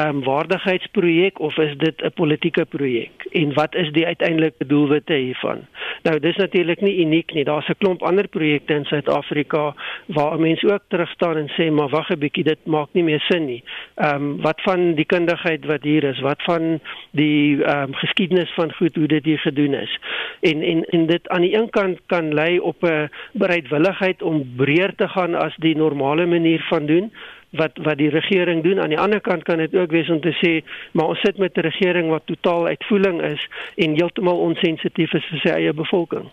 [0.00, 3.26] um, waardigheidsprojek of is dit 'n politieke projek?
[3.30, 5.66] En wat is die uiteindelike doelwitte hiervan?
[6.02, 7.44] Nou dis natuurlik nie uniek nie.
[7.44, 9.74] Daar's 'n klomp ander projekte in Suid-Afrika
[10.06, 13.20] waar mense ook terug staan en sê maar wag 'n bietjie dit maak nie meer
[13.20, 13.62] sin nie.
[13.94, 16.20] Ehm um, wat van die kundigheid wat hier is?
[16.20, 16.80] Wat van
[17.10, 19.98] die ehm um, geskiedenis van goed hoe dit hier gedoen is?
[20.40, 24.94] En en en dit aan die een kant kan lei op 'n bereidwilligheid om breër
[24.94, 27.12] te gaan as die normale manier van doen
[27.56, 28.80] wat wat die regering doen.
[28.80, 30.52] Aan die ander kant kan dit ook wees om te sê,
[30.92, 35.38] maar ons sit met 'n regering wat totaal uitvoering is en heeltemal onsensitief is vir
[35.38, 36.30] sy eie bevolking.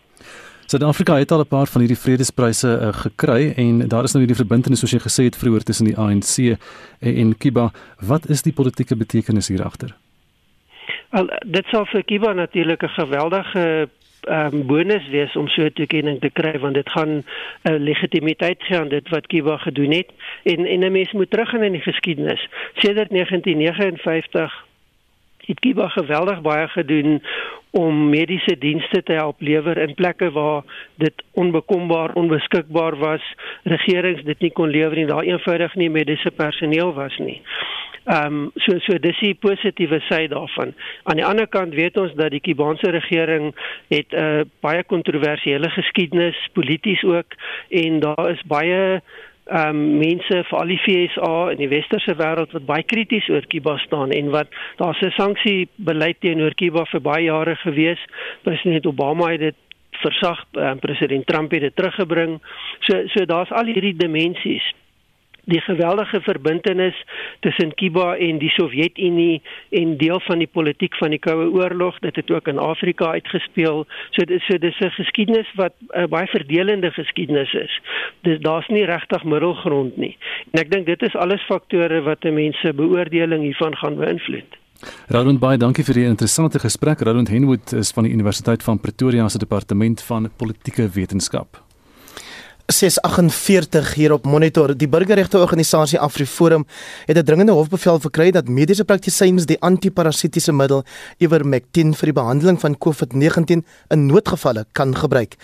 [0.65, 4.43] Suid-Afrika het al 'n paar van hierdie vredespryse uh, gekry en daar is nou hierdie
[4.43, 6.37] verbintenis soos jy gesê het vroeër tussen die ANC
[6.99, 7.71] en, en Kiba.
[7.99, 9.95] Wat is die politieke betekenis hier agter?
[11.09, 13.89] Al dit sal vir Kiba natuurlik 'n geweldige
[14.29, 17.23] um, bonus wees om so 'n toekenning te kry want dit gaan 'n
[17.63, 20.09] uh, legitimiteit gee aan dit wat Kiba gedoen het.
[20.43, 22.47] En en 'n mens moet teruggaan in die geskiedenis.
[22.73, 24.65] Sedert 1959
[25.45, 27.23] het Kiba geweldig baie gedoen
[27.69, 30.63] om mediese dienste te help lewer in plekke waar
[30.95, 33.35] dit onbekombaar onbeskikbaar was.
[33.63, 37.41] Regerings dit nie kon lewer nie daar eenvoudig nie mediese personeel was nie
[38.05, 40.73] Ehm um, so so dis die positiewe sy daarvan.
[41.03, 43.51] Aan die ander kant weet ons dat die Kubaanse regering
[43.93, 47.37] het 'n uh, baie kontroversiële geskiedenis polities ook
[47.69, 49.01] en daar is baie
[49.45, 53.45] ehm um, mense vir al die FSA in die westerse wêreld wat baie krities oor
[53.47, 57.99] Kuba staan en wat daar's 'n sanksie beleid teenoor Kuba vir baie jare gewees.
[58.41, 59.55] President Obama het dit
[59.91, 62.41] versag, um, president Trump het dit teruggebring.
[62.79, 64.73] So so daar's al hierdie dimensies
[65.45, 66.95] die geweldige verbintenis
[67.39, 71.99] tussen Kuba en die Sowjetunie en deel van die politiek van die Koue Oorlog.
[71.99, 73.85] Dit het ook in Afrika uitgespeel.
[74.11, 77.81] So dis so dis 'n geskiedenis wat 'n uh, baie verdelende geskiedenis is.
[78.21, 80.17] Dis daar's nie regtig middelgrond nie.
[80.51, 84.59] En ek dink dit is alles faktore wat mense beoordeling hiervan gaan beïnvloed.
[85.07, 87.01] Roland baie dankie vir die interessante gesprek.
[87.01, 91.70] Roland Henwood is van die Universiteit van Pretoria se departement van politieke wetenskap
[92.71, 94.77] 648 hier op monitor.
[94.77, 96.65] Die burgerregte organisasie AfriForum
[97.05, 100.83] het 'n dringende hofbevel verkry dat mediese praktisyns die antiparasitiese middel
[101.17, 105.35] Ivermectin vir die behandeling van COVID-19 in noodgevalle kan gebruik.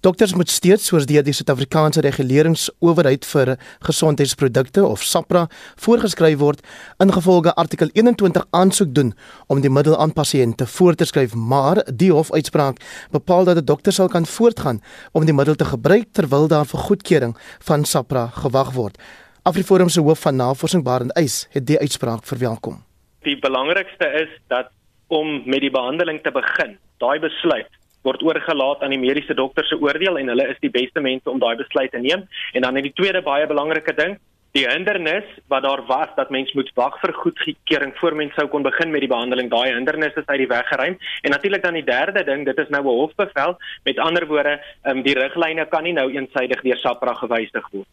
[0.00, 6.60] Dokters moet steeds soos deur die Suid-Afrikaanse Reguleringsowerheid vir Gesondheidsprodukte of SAPRA voorgeskryf word
[6.98, 9.14] ingevolge artikel 21 aansoek doen
[9.46, 13.92] om die middel aan pasiënte voor te skryf, maar die hofuitspraak bepaal dat 'n dokter
[13.92, 14.80] sal kan voortgaan
[15.12, 17.36] om die middel te gebruik terwyl daar vir goedkeuring
[17.68, 18.98] van SAPRA gewag word.
[19.46, 22.82] Afriforum se hoof van navorsing Barend Eis het die uitspraak verwelkom.
[23.24, 24.70] Die belangrikste is dat
[25.08, 27.70] om met die behandeling te begin, daai besluit
[28.06, 31.40] word oorgelaat aan die mediese dokter se oordeel en hulle is die beste mense om
[31.42, 32.22] daai besluit te neem.
[32.54, 34.14] En dan net die tweede baie belangrike ding,
[34.56, 38.64] die hindernis wat daar was dat mens moet wag vir goedkeuring voor mens sou kon
[38.64, 39.50] begin met die behandeling.
[39.52, 40.96] Daai hindernis is uit die weg geruim.
[41.22, 43.58] En natuurlik dan die derde ding dit is nou 'n hofbevel.
[43.84, 47.88] Met ander woorde um, die riglyne kan nie nou eensydig deur SAPRA gewysig word.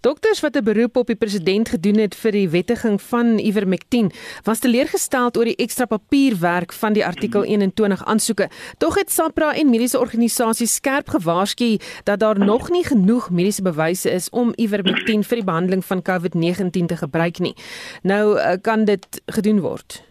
[0.00, 4.12] Dokters wat 'n beroep op die president gedoen het vir die wettiging van Ivermectin,
[4.42, 8.48] was teleurgestel oor die ekstra papierwerk van die artikel 21 aansoeke.
[8.78, 14.10] Tog het SAPRA en mediese organisasies skerp gewaarsku dat daar nog nie genoeg mediese bewyse
[14.10, 17.54] is om Ivermectin vir die behandeling van COVID-19 te gebruik nie.
[18.02, 20.02] Nou eh, kan dit gedoen word.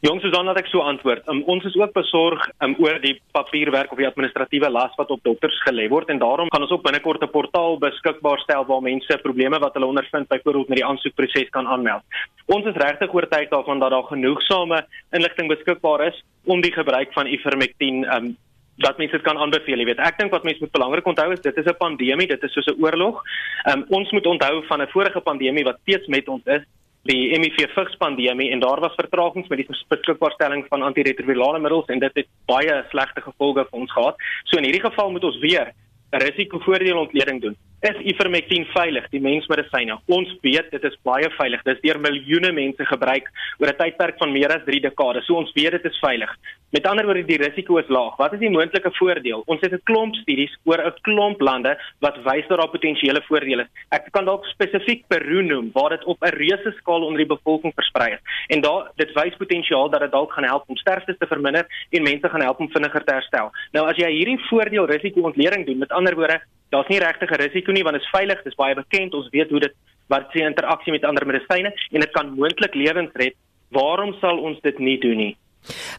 [0.00, 1.24] Jongs, dan dat ek so antwoord.
[1.26, 5.24] Um, ons is ook besorg um, oor die papierwerk of die administratiewe las wat op
[5.26, 9.18] dokters gelê word en daarom gaan ons ook binnekort 'n portaal beskikbaar stel waar mense
[9.26, 12.02] probleme wat hulle ondervind byvoorbeeld met die aansoekproses kan aanmeld.
[12.46, 17.26] Ons is regtig oortuig daarvan dat daar genoegsame inligting beskikbaar is om die gebruik van
[17.26, 18.36] Ivermectin um,
[18.78, 20.02] dat mense dit kan aanbeveel, jy weet.
[20.06, 22.66] Ek dink wat mense moet belangrik onthou is dit is 'n pandemie, dit is soos
[22.66, 23.22] 'n oorlog.
[23.70, 26.62] Um, ons moet onthou van 'n vorige pandemie wat steeds met ons is
[27.08, 32.02] die HIV vigs pandemie en daar was vertragings met die beskikbaarstelling van antiretrovirale middels en
[32.02, 34.16] dit het baie slegte gevolge vir ons gehad.
[34.44, 35.72] So in hierdie geval moet ons weer
[36.10, 37.56] risikovoordeelontleding doen.
[37.80, 40.00] is ivermectin veilig, die mensmedisyne.
[40.10, 41.60] Ons weet dit is baie veilig.
[41.62, 43.28] Dit is deur miljoene mense gebruik
[43.60, 45.26] oor 'n tydperk van meer as 3 dekades.
[45.26, 46.30] So ons weet dit is veilig.
[46.70, 48.16] Met ander woorde, die risiko is laag.
[48.16, 49.42] Wat is die moontlike voordeel?
[49.46, 53.62] Ons het 'n klomp studies oor 'n klomp lande wat wys dat daar potensiële voordele
[53.62, 53.68] is.
[53.90, 57.72] Ek kan dalk spesifiek Peru noem waar dit op 'n reuse skaal onder die bevolking
[57.74, 58.20] versprei is.
[58.48, 62.02] En daar dit wys potensiaal dat dit dalk gaan help om sterftes te verminder en
[62.02, 63.50] mense gaan help om vinniger te herstel.
[63.72, 66.38] Nou as jy hierdie voordeel risiko ontleding doen, met ander woorde,
[66.72, 69.28] daar's nie regtig 'n risiko nie want dit is veilig, dit is baie bekend, ons
[69.34, 69.74] weet hoe dit
[70.08, 73.34] wat se interaksie met ander medisyne en dit kan moontlik lewens red.
[73.70, 75.36] Waarom sal ons dit nie doen nie?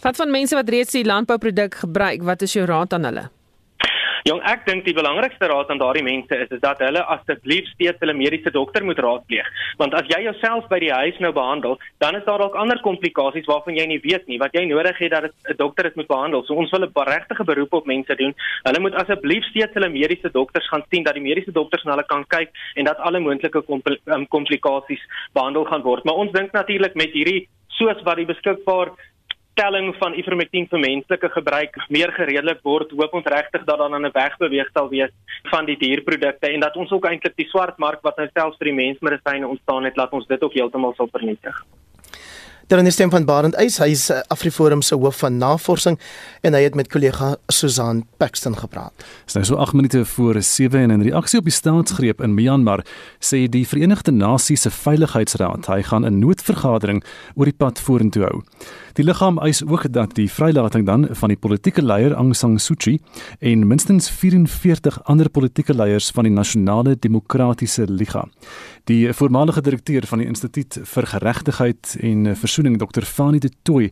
[0.02, 3.30] Wat van mense wat reeds die landbouproduk gebruik, wat is jou raad aan hulle?
[4.28, 8.02] Jong, ek dink die belangrikste raad aan daardie mense is is dat hulle asseblief steeds
[8.04, 9.48] hulle mediese dokter moet raadpleeg.
[9.80, 13.48] Want as jy jouself by die huis nou behandel, dan is daar dalk ander komplikasies
[13.48, 16.44] waarvan jy nie weet nie wat jy nodig het dat 'n dokter dit moet behandel.
[16.44, 18.36] So ons wil 'n regtige beroep op mense doen.
[18.64, 22.06] Hulle moet asseblief steeds hulle mediese dokters gaan sien dat die mediese dokters na hulle
[22.06, 23.64] kan kyk en dat alle moontlike
[24.06, 25.04] um, komplikasies
[25.34, 26.04] behandel gaan word.
[26.04, 27.48] Maar ons dink natuurlik met hierdie
[27.80, 28.92] soos wat die beskikbaar
[29.60, 34.12] stelling van ivermectin vir menslike gebruik meer geredelik word, hoop ons regtig dat dan 'n
[34.16, 35.12] weg beweeg sal wees
[35.52, 38.72] van die dierprodukte en dat ons ook eintlik die swart mark wat nou selfs vir
[38.72, 41.66] die mensmedisyne ontstaan het, laat ons dit ook heeltemal sal vernietig.
[42.70, 45.96] Dan is stem van Barend Eis, hy is eh, Afriforum se hoof van navorsing
[46.46, 48.94] en hy het met kollega Susan Paxton gepraat.
[48.94, 52.36] Dit is nou so 8 minute voor 7 en in reaksie op die staatsgreep in
[52.38, 52.84] Myanmar
[53.18, 57.02] sê die Verenigde Nasies se Veiligheidsraad hy gaan 'n noodvergadering
[57.34, 58.44] oor die pad vorentoe hou.
[58.94, 62.76] Die liggaam eis ook dat die vrylating dan van die politieke leier Aung San Suu
[62.76, 63.00] Kyi
[63.40, 68.28] en minstens 44 ander politieke leiers van die Nasionale Demokratiese Liga.
[68.90, 73.06] Die voormalige direkteur van die Instituut vir Geregtigheid en Versoening, Dr.
[73.06, 73.92] Fani de Tooy,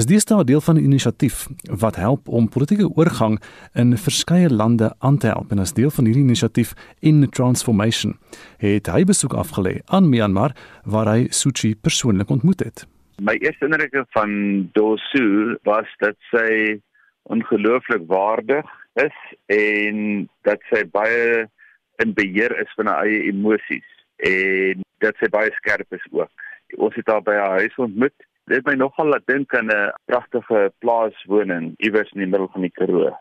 [0.00, 1.46] is deesdae deel van 'n inisiatief
[1.82, 3.36] wat help om politieke oorgang
[3.74, 5.50] in verskeie lande aan te help.
[5.50, 8.16] En as deel van hierdie inisiatief in Transformation
[8.56, 12.86] het hy besoek afgelê aan Myanmar waar hy Suu Kyi persoonlik ontmoet het.
[13.22, 16.80] My eerste indruk van Dosu was dat sy
[17.22, 19.16] ongelooflik waardig is
[19.46, 21.48] en dat sy baie
[21.96, 26.30] in beheer is van haar eie emosies en dat sy baie skerp is ook.
[26.76, 28.16] Ons het haar by haar huis ontmoet.
[28.50, 32.62] Dit het my nogal laat dink aan 'n pragtige plaaswoning iewers in die middel van
[32.62, 33.16] die Karoo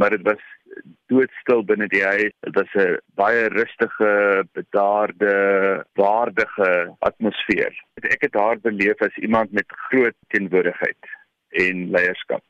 [0.00, 0.42] maar dit was
[1.12, 2.32] doodstil binne die huis.
[2.46, 4.12] Dit was 'n baie rustige,
[4.52, 5.34] bedaarde,
[5.92, 7.72] waardige atmosfeer.
[7.94, 11.02] Ek het haar beleef as iemand met groot teenwoordigheid
[11.48, 12.44] en leierskap.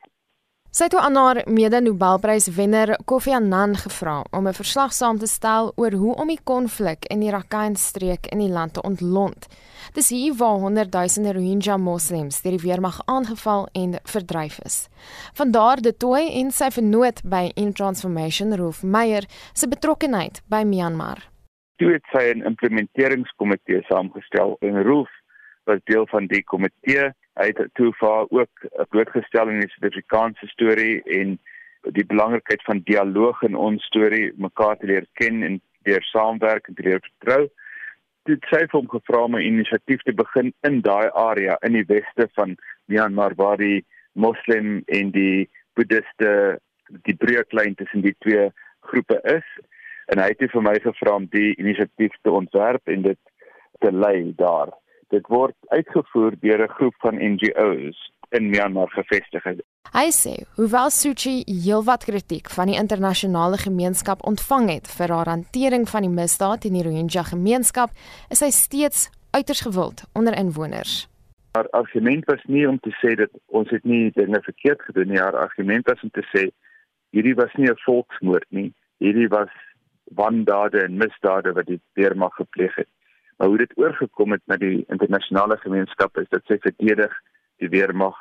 [0.70, 5.92] Sy het aan haar mede-Nobelpryswenner Kofi Annan gevra om 'n verslag saam te stel oor
[5.92, 9.48] hoe om die konflik in die Rakhine-streek in die land te ontlont.
[9.94, 14.88] Dis hier waar honderdduisende Rohingya moslems deur die weermag aangeval en verdryf is.
[15.34, 21.18] Vandaar de Toy en sy vernoot by In Transformation Roof Meyer se betrokkeheid by Myanmar.
[21.76, 25.10] Toe het sy 'n implementeringskomitee saamgestel en Roof
[25.64, 31.38] was deel van die komitee hy het vir ook blootgestel in die Suid-Afrikaanse storie en
[31.96, 36.76] die belangrikheid van dialoog in ons storie mekaar te leer ken en deur saamwerk en
[36.76, 37.46] te leer vertrou.
[38.28, 41.88] Dit sê vir hom gevra om 'n inisiatief te begin in daai area in die
[41.88, 46.60] weste van Myanmar waar die moslim en die boeddiste
[47.06, 49.46] die breuklyn tussen die twee groepe is
[50.12, 53.18] en hy het vir my gevra om die inisiatief te ontwerp en dit
[53.80, 54.74] te lei daar
[55.10, 57.98] dit word uitgevoer deur 'n groep van NGO's
[58.30, 59.44] in Myanmar gevestig.
[59.90, 65.28] Hy sê, hoewel Suu Kyi heelwat kritiek van die internasionale gemeenskap ontvang het vir haar
[65.32, 67.90] hantering van die misdaad in die Rohingya gemeenskap,
[68.30, 71.08] is hy steeds uiters gewild onder inwoners.
[71.52, 75.18] Haar argument was nie om te sê dat ons het nie dinge verkeerd gedoen nie,
[75.18, 76.50] haar argument was om te sê
[77.10, 79.50] hierdie was nie 'n volksmoord nie, hierdie was
[80.14, 82.88] wandade en misdade wat die weermag gepleeg het.
[83.40, 87.12] Maar hoe dit oorgekom het na die internasionale gemeenskap is dat sy verdedig
[87.64, 88.18] die weermag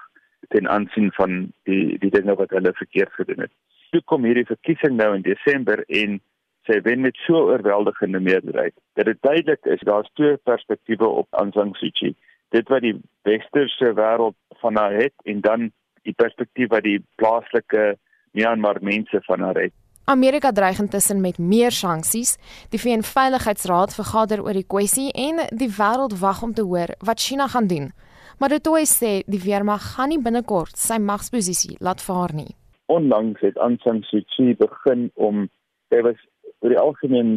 [0.48, 1.34] ten aansien van
[1.68, 3.52] die die dinge wat hulle verkeerd gedoen het.
[3.92, 6.22] Toe kom hierdie verkiesing nou in Desember en
[6.70, 8.78] sy wen met so oorweldigende meerderheid.
[8.96, 12.14] Dit duidelik is daar's twee perspektiewe op Aung San Suu Kyi.
[12.56, 12.96] Dit wat die
[13.28, 15.68] westerse wêreld van haar het en dan
[16.08, 17.98] die perspektief wat die plaaslike
[18.32, 19.76] Myanmar mense van haar het.
[20.10, 22.38] Amerika dreig intussen met meer sanksies.
[22.74, 27.22] Die VN Veiligheidsraad vergader oor die kwessie en die wêreld wag om te hoor wat
[27.22, 27.92] China gaan doen.
[28.40, 32.56] Maar dit toe sê die weermag gaan nie binnekort sy magsposisie laat vaar nie.
[32.90, 35.46] Onlangs het Aung San Suu Kyi begin om
[35.94, 36.18] hy was
[36.64, 37.30] oor die algemeen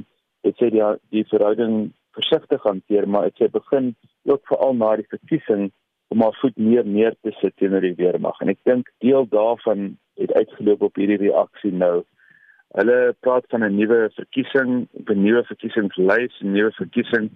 [0.49, 3.93] het sy die, die verhouding versigtig hanteer, maar het sy begin
[4.33, 5.69] ook veral na die verkiesing
[6.09, 8.41] om haar voet meer neer te sit teenoor die weermag.
[8.41, 12.01] En ek dink deel daarvan het uitgeloop op hierdie reaksie nou
[12.73, 17.31] Hulle praat van 'n nuwe verkiesing, 'n nuwe verkiesingslys, 'n nuwe verkiesing.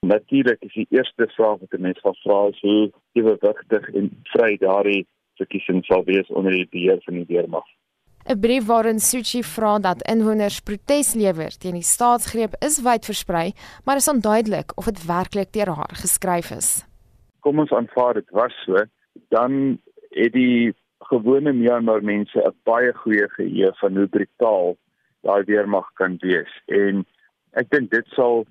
[0.00, 5.06] Natuurlik is die eerste vraag wat mense gaan vra is hoe ewigtig en vry daardie
[5.36, 7.64] verkiesing sal wees onder die beheer van die weermag.
[8.26, 13.52] 'n Brief waarin Suchi vra dat inwoners protes lewer teen die staatsgreep is wyd versprei,
[13.84, 16.86] maar is onduidelik of dit werklik deur haar geskryf is.
[17.40, 18.76] Kom ons aanvaar dit was so,
[19.28, 19.78] dan
[20.10, 20.72] het die
[21.10, 24.76] gewone Myanmar mense 'n baie goeie geheue van hoe brutaal
[25.22, 27.04] daai weermag kan wees en
[27.52, 28.46] ek dink dit sal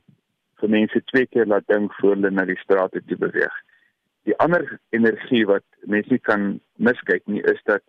[0.60, 3.56] vir mense twee keer laat dink voor hulle na die strate toe beweeg.
[4.24, 7.84] Die ander energie wat mense kan miskyk nie is dat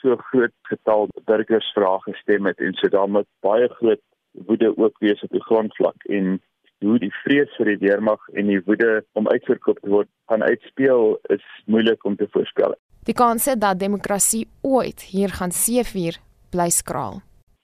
[0.00, 4.02] so groot getal burgers vrae gestem het en so dan met baie groot
[4.50, 6.38] woede ook wees op die grondvlak en
[6.84, 11.16] hoe die vrees vir die weermag en die woede om uitverkoop te word gaan uitspeel
[11.34, 12.76] is moeilik om te voorspel.
[13.08, 16.18] Die kans dat demokrasie ooit hier gaan seëvier
[16.52, 17.22] bly skraal.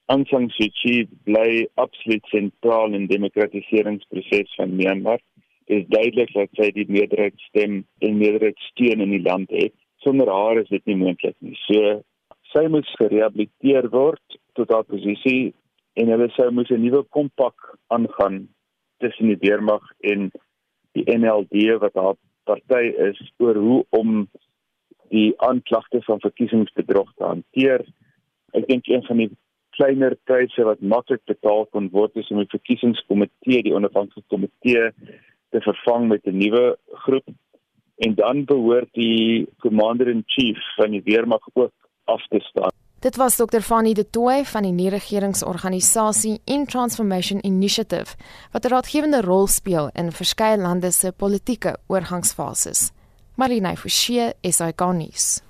[0.08, 5.20] Aung San Suu Kyi bly absoluut sentraal in die demokratiseringsproses van Myanmar.
[5.68, 9.76] Dit is duidelik dat sy die meerderheidsstem en meerderheidssteun in die land het.
[10.00, 11.58] Sonder haar is dit nie moontlik nie.
[11.66, 11.98] So
[12.54, 15.52] sy moes gerehabiliteer word tot haar posisie
[16.00, 18.46] en hulle sou moes 'n nuwe kompak aangaan
[19.04, 20.30] tussen die weermag en
[20.96, 22.16] die NLD wat haar
[22.48, 24.24] party is oor hoe om
[25.14, 27.86] die aanklagte van verkiesingsbedrog te hanteer.
[28.58, 29.30] Ek dink een van die
[29.76, 34.90] kleiner pryse wat maklik betaal kon word is om die verkiesingskomitee, die onafhanklike komitee
[35.54, 37.26] te vervang met 'n nuwe groep
[38.04, 41.72] en dan behoort die commander in chief van die weermag ook
[42.04, 42.74] af te staan.
[43.00, 43.60] Dit was Dr.
[43.60, 48.16] Fanny De Tooy van die nie-regeringsorganisasie In Transformation Initiative
[48.52, 52.92] wat 'n raadgewende rol speel in verskeie lande se politieke oorgangsfases.
[53.34, 55.40] Marlene Forsie, SAK nuus.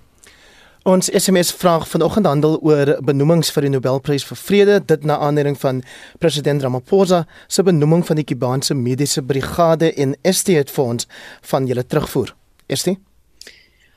[0.88, 5.56] Ons SMS vraag vanoggend handel oor benoemings vir die Nobelprys vir Vrede, dit na aanleiding
[5.60, 5.82] van
[6.20, 11.08] president Ramaphosa se benoeming van die Kubaanse Mediese Brigade en Estate Fonds
[11.52, 12.34] van julle terugvoer.
[12.68, 12.98] Estie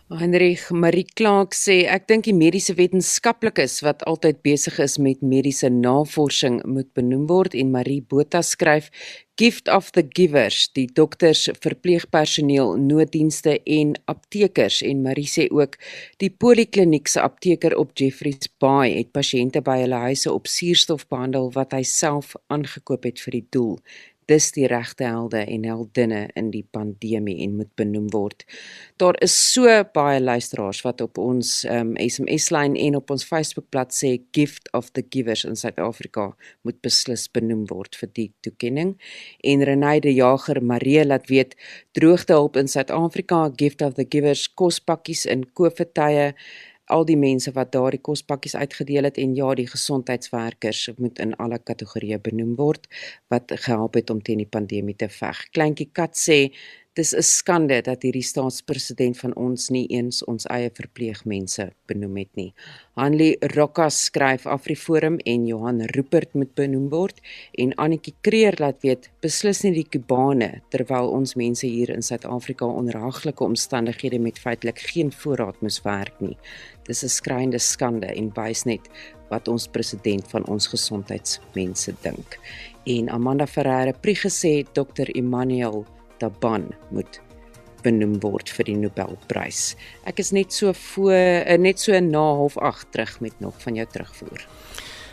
[0.08, 5.68] Heinrich Marie Clark sê ek dink die mediese wetenskaplikes wat altyd besig is met mediese
[5.68, 8.88] navorsing moet benoem word en Marie Botha skryf
[9.36, 14.80] Gift of the Givers die dokters verpleegpersoneel nooddienste en aptekers.
[14.80, 15.76] En Marie sê ook
[16.24, 21.52] die polikliniek se apteker op Jeffreys Bay het pasiënte by hulle huise op suurstof behandel
[21.60, 23.76] wat hy self aangekoop het vir die doel
[24.28, 28.44] dis die regte helde en heldinne in die pandemie en moet benoem word.
[29.02, 34.18] Daar is so baie luisteraars wat op ons um, SMS-lyn en op ons Facebook-blad sê
[34.36, 36.30] Gift of the Givers in Suid-Afrika
[36.68, 38.96] moet beslis benoem word vir die toekenning.
[39.44, 41.56] En Renaide Jager Marie laat weet
[41.98, 46.34] droogtehulp in Suid-Afrika Gift of the Givers kospakkies in COVID-tye
[46.88, 51.60] al die mense wat daardie kospakkies uitgedeel het en ja die gesondheidswerkers moet in alle
[51.60, 52.88] kategorieë benoem word
[53.34, 55.46] wat gehelp het om teen die pandemie te veg.
[55.52, 56.40] Kleintjie Kat sê
[56.98, 62.32] Dis 'n skande dat hierdie staatspresident van ons nie eens ons eie verpleegmense benoem het
[62.40, 62.54] nie.
[62.98, 67.22] Hanli Rokas skryf Afriforum en Johan Rupert moet benoem word
[67.54, 72.66] en Annetjie Kreer laat weet beslis nie die Kubane terwyl ons mense hier in Suid-Afrika
[72.66, 76.38] onder haglike omstandighede met feitelik geen voorraad moes werk nie.
[76.88, 78.90] Dis 'n skreiende skande en wys net
[79.30, 82.40] wat ons president van ons gesondheidsmense dink.
[82.86, 85.86] En Amanda Ferreira pregesê Dr Emmanuel
[86.18, 87.22] Taban moet
[87.84, 89.76] benoem word vir die Nobelprys.
[90.10, 93.86] Ek is net so voor eh, net so na 08:30 terug met nog van jou
[93.86, 94.48] terugvoer.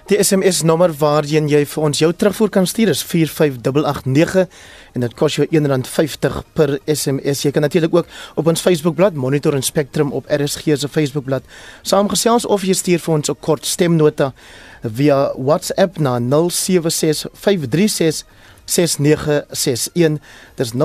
[0.04, 4.44] Die SMS nommer waarheen jy vir ons jou terugvoer kan stuur is 45889
[4.92, 7.40] en dit kos jou R1.50 per SMS.
[7.46, 8.04] Jy kan natuurlik ook
[8.36, 11.40] op ons Facebookblad Monitor en Spectrum op RSG se Facebookblad
[11.80, 14.36] saamgesels of jy stuur vir ons 'n kort stemnota
[14.82, 18.24] via WhatsApp na 076536
[18.66, 20.20] 6961
[20.56, 20.78] dis 0765366961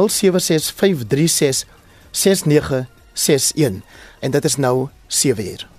[4.19, 5.78] en dit is nou 7 uur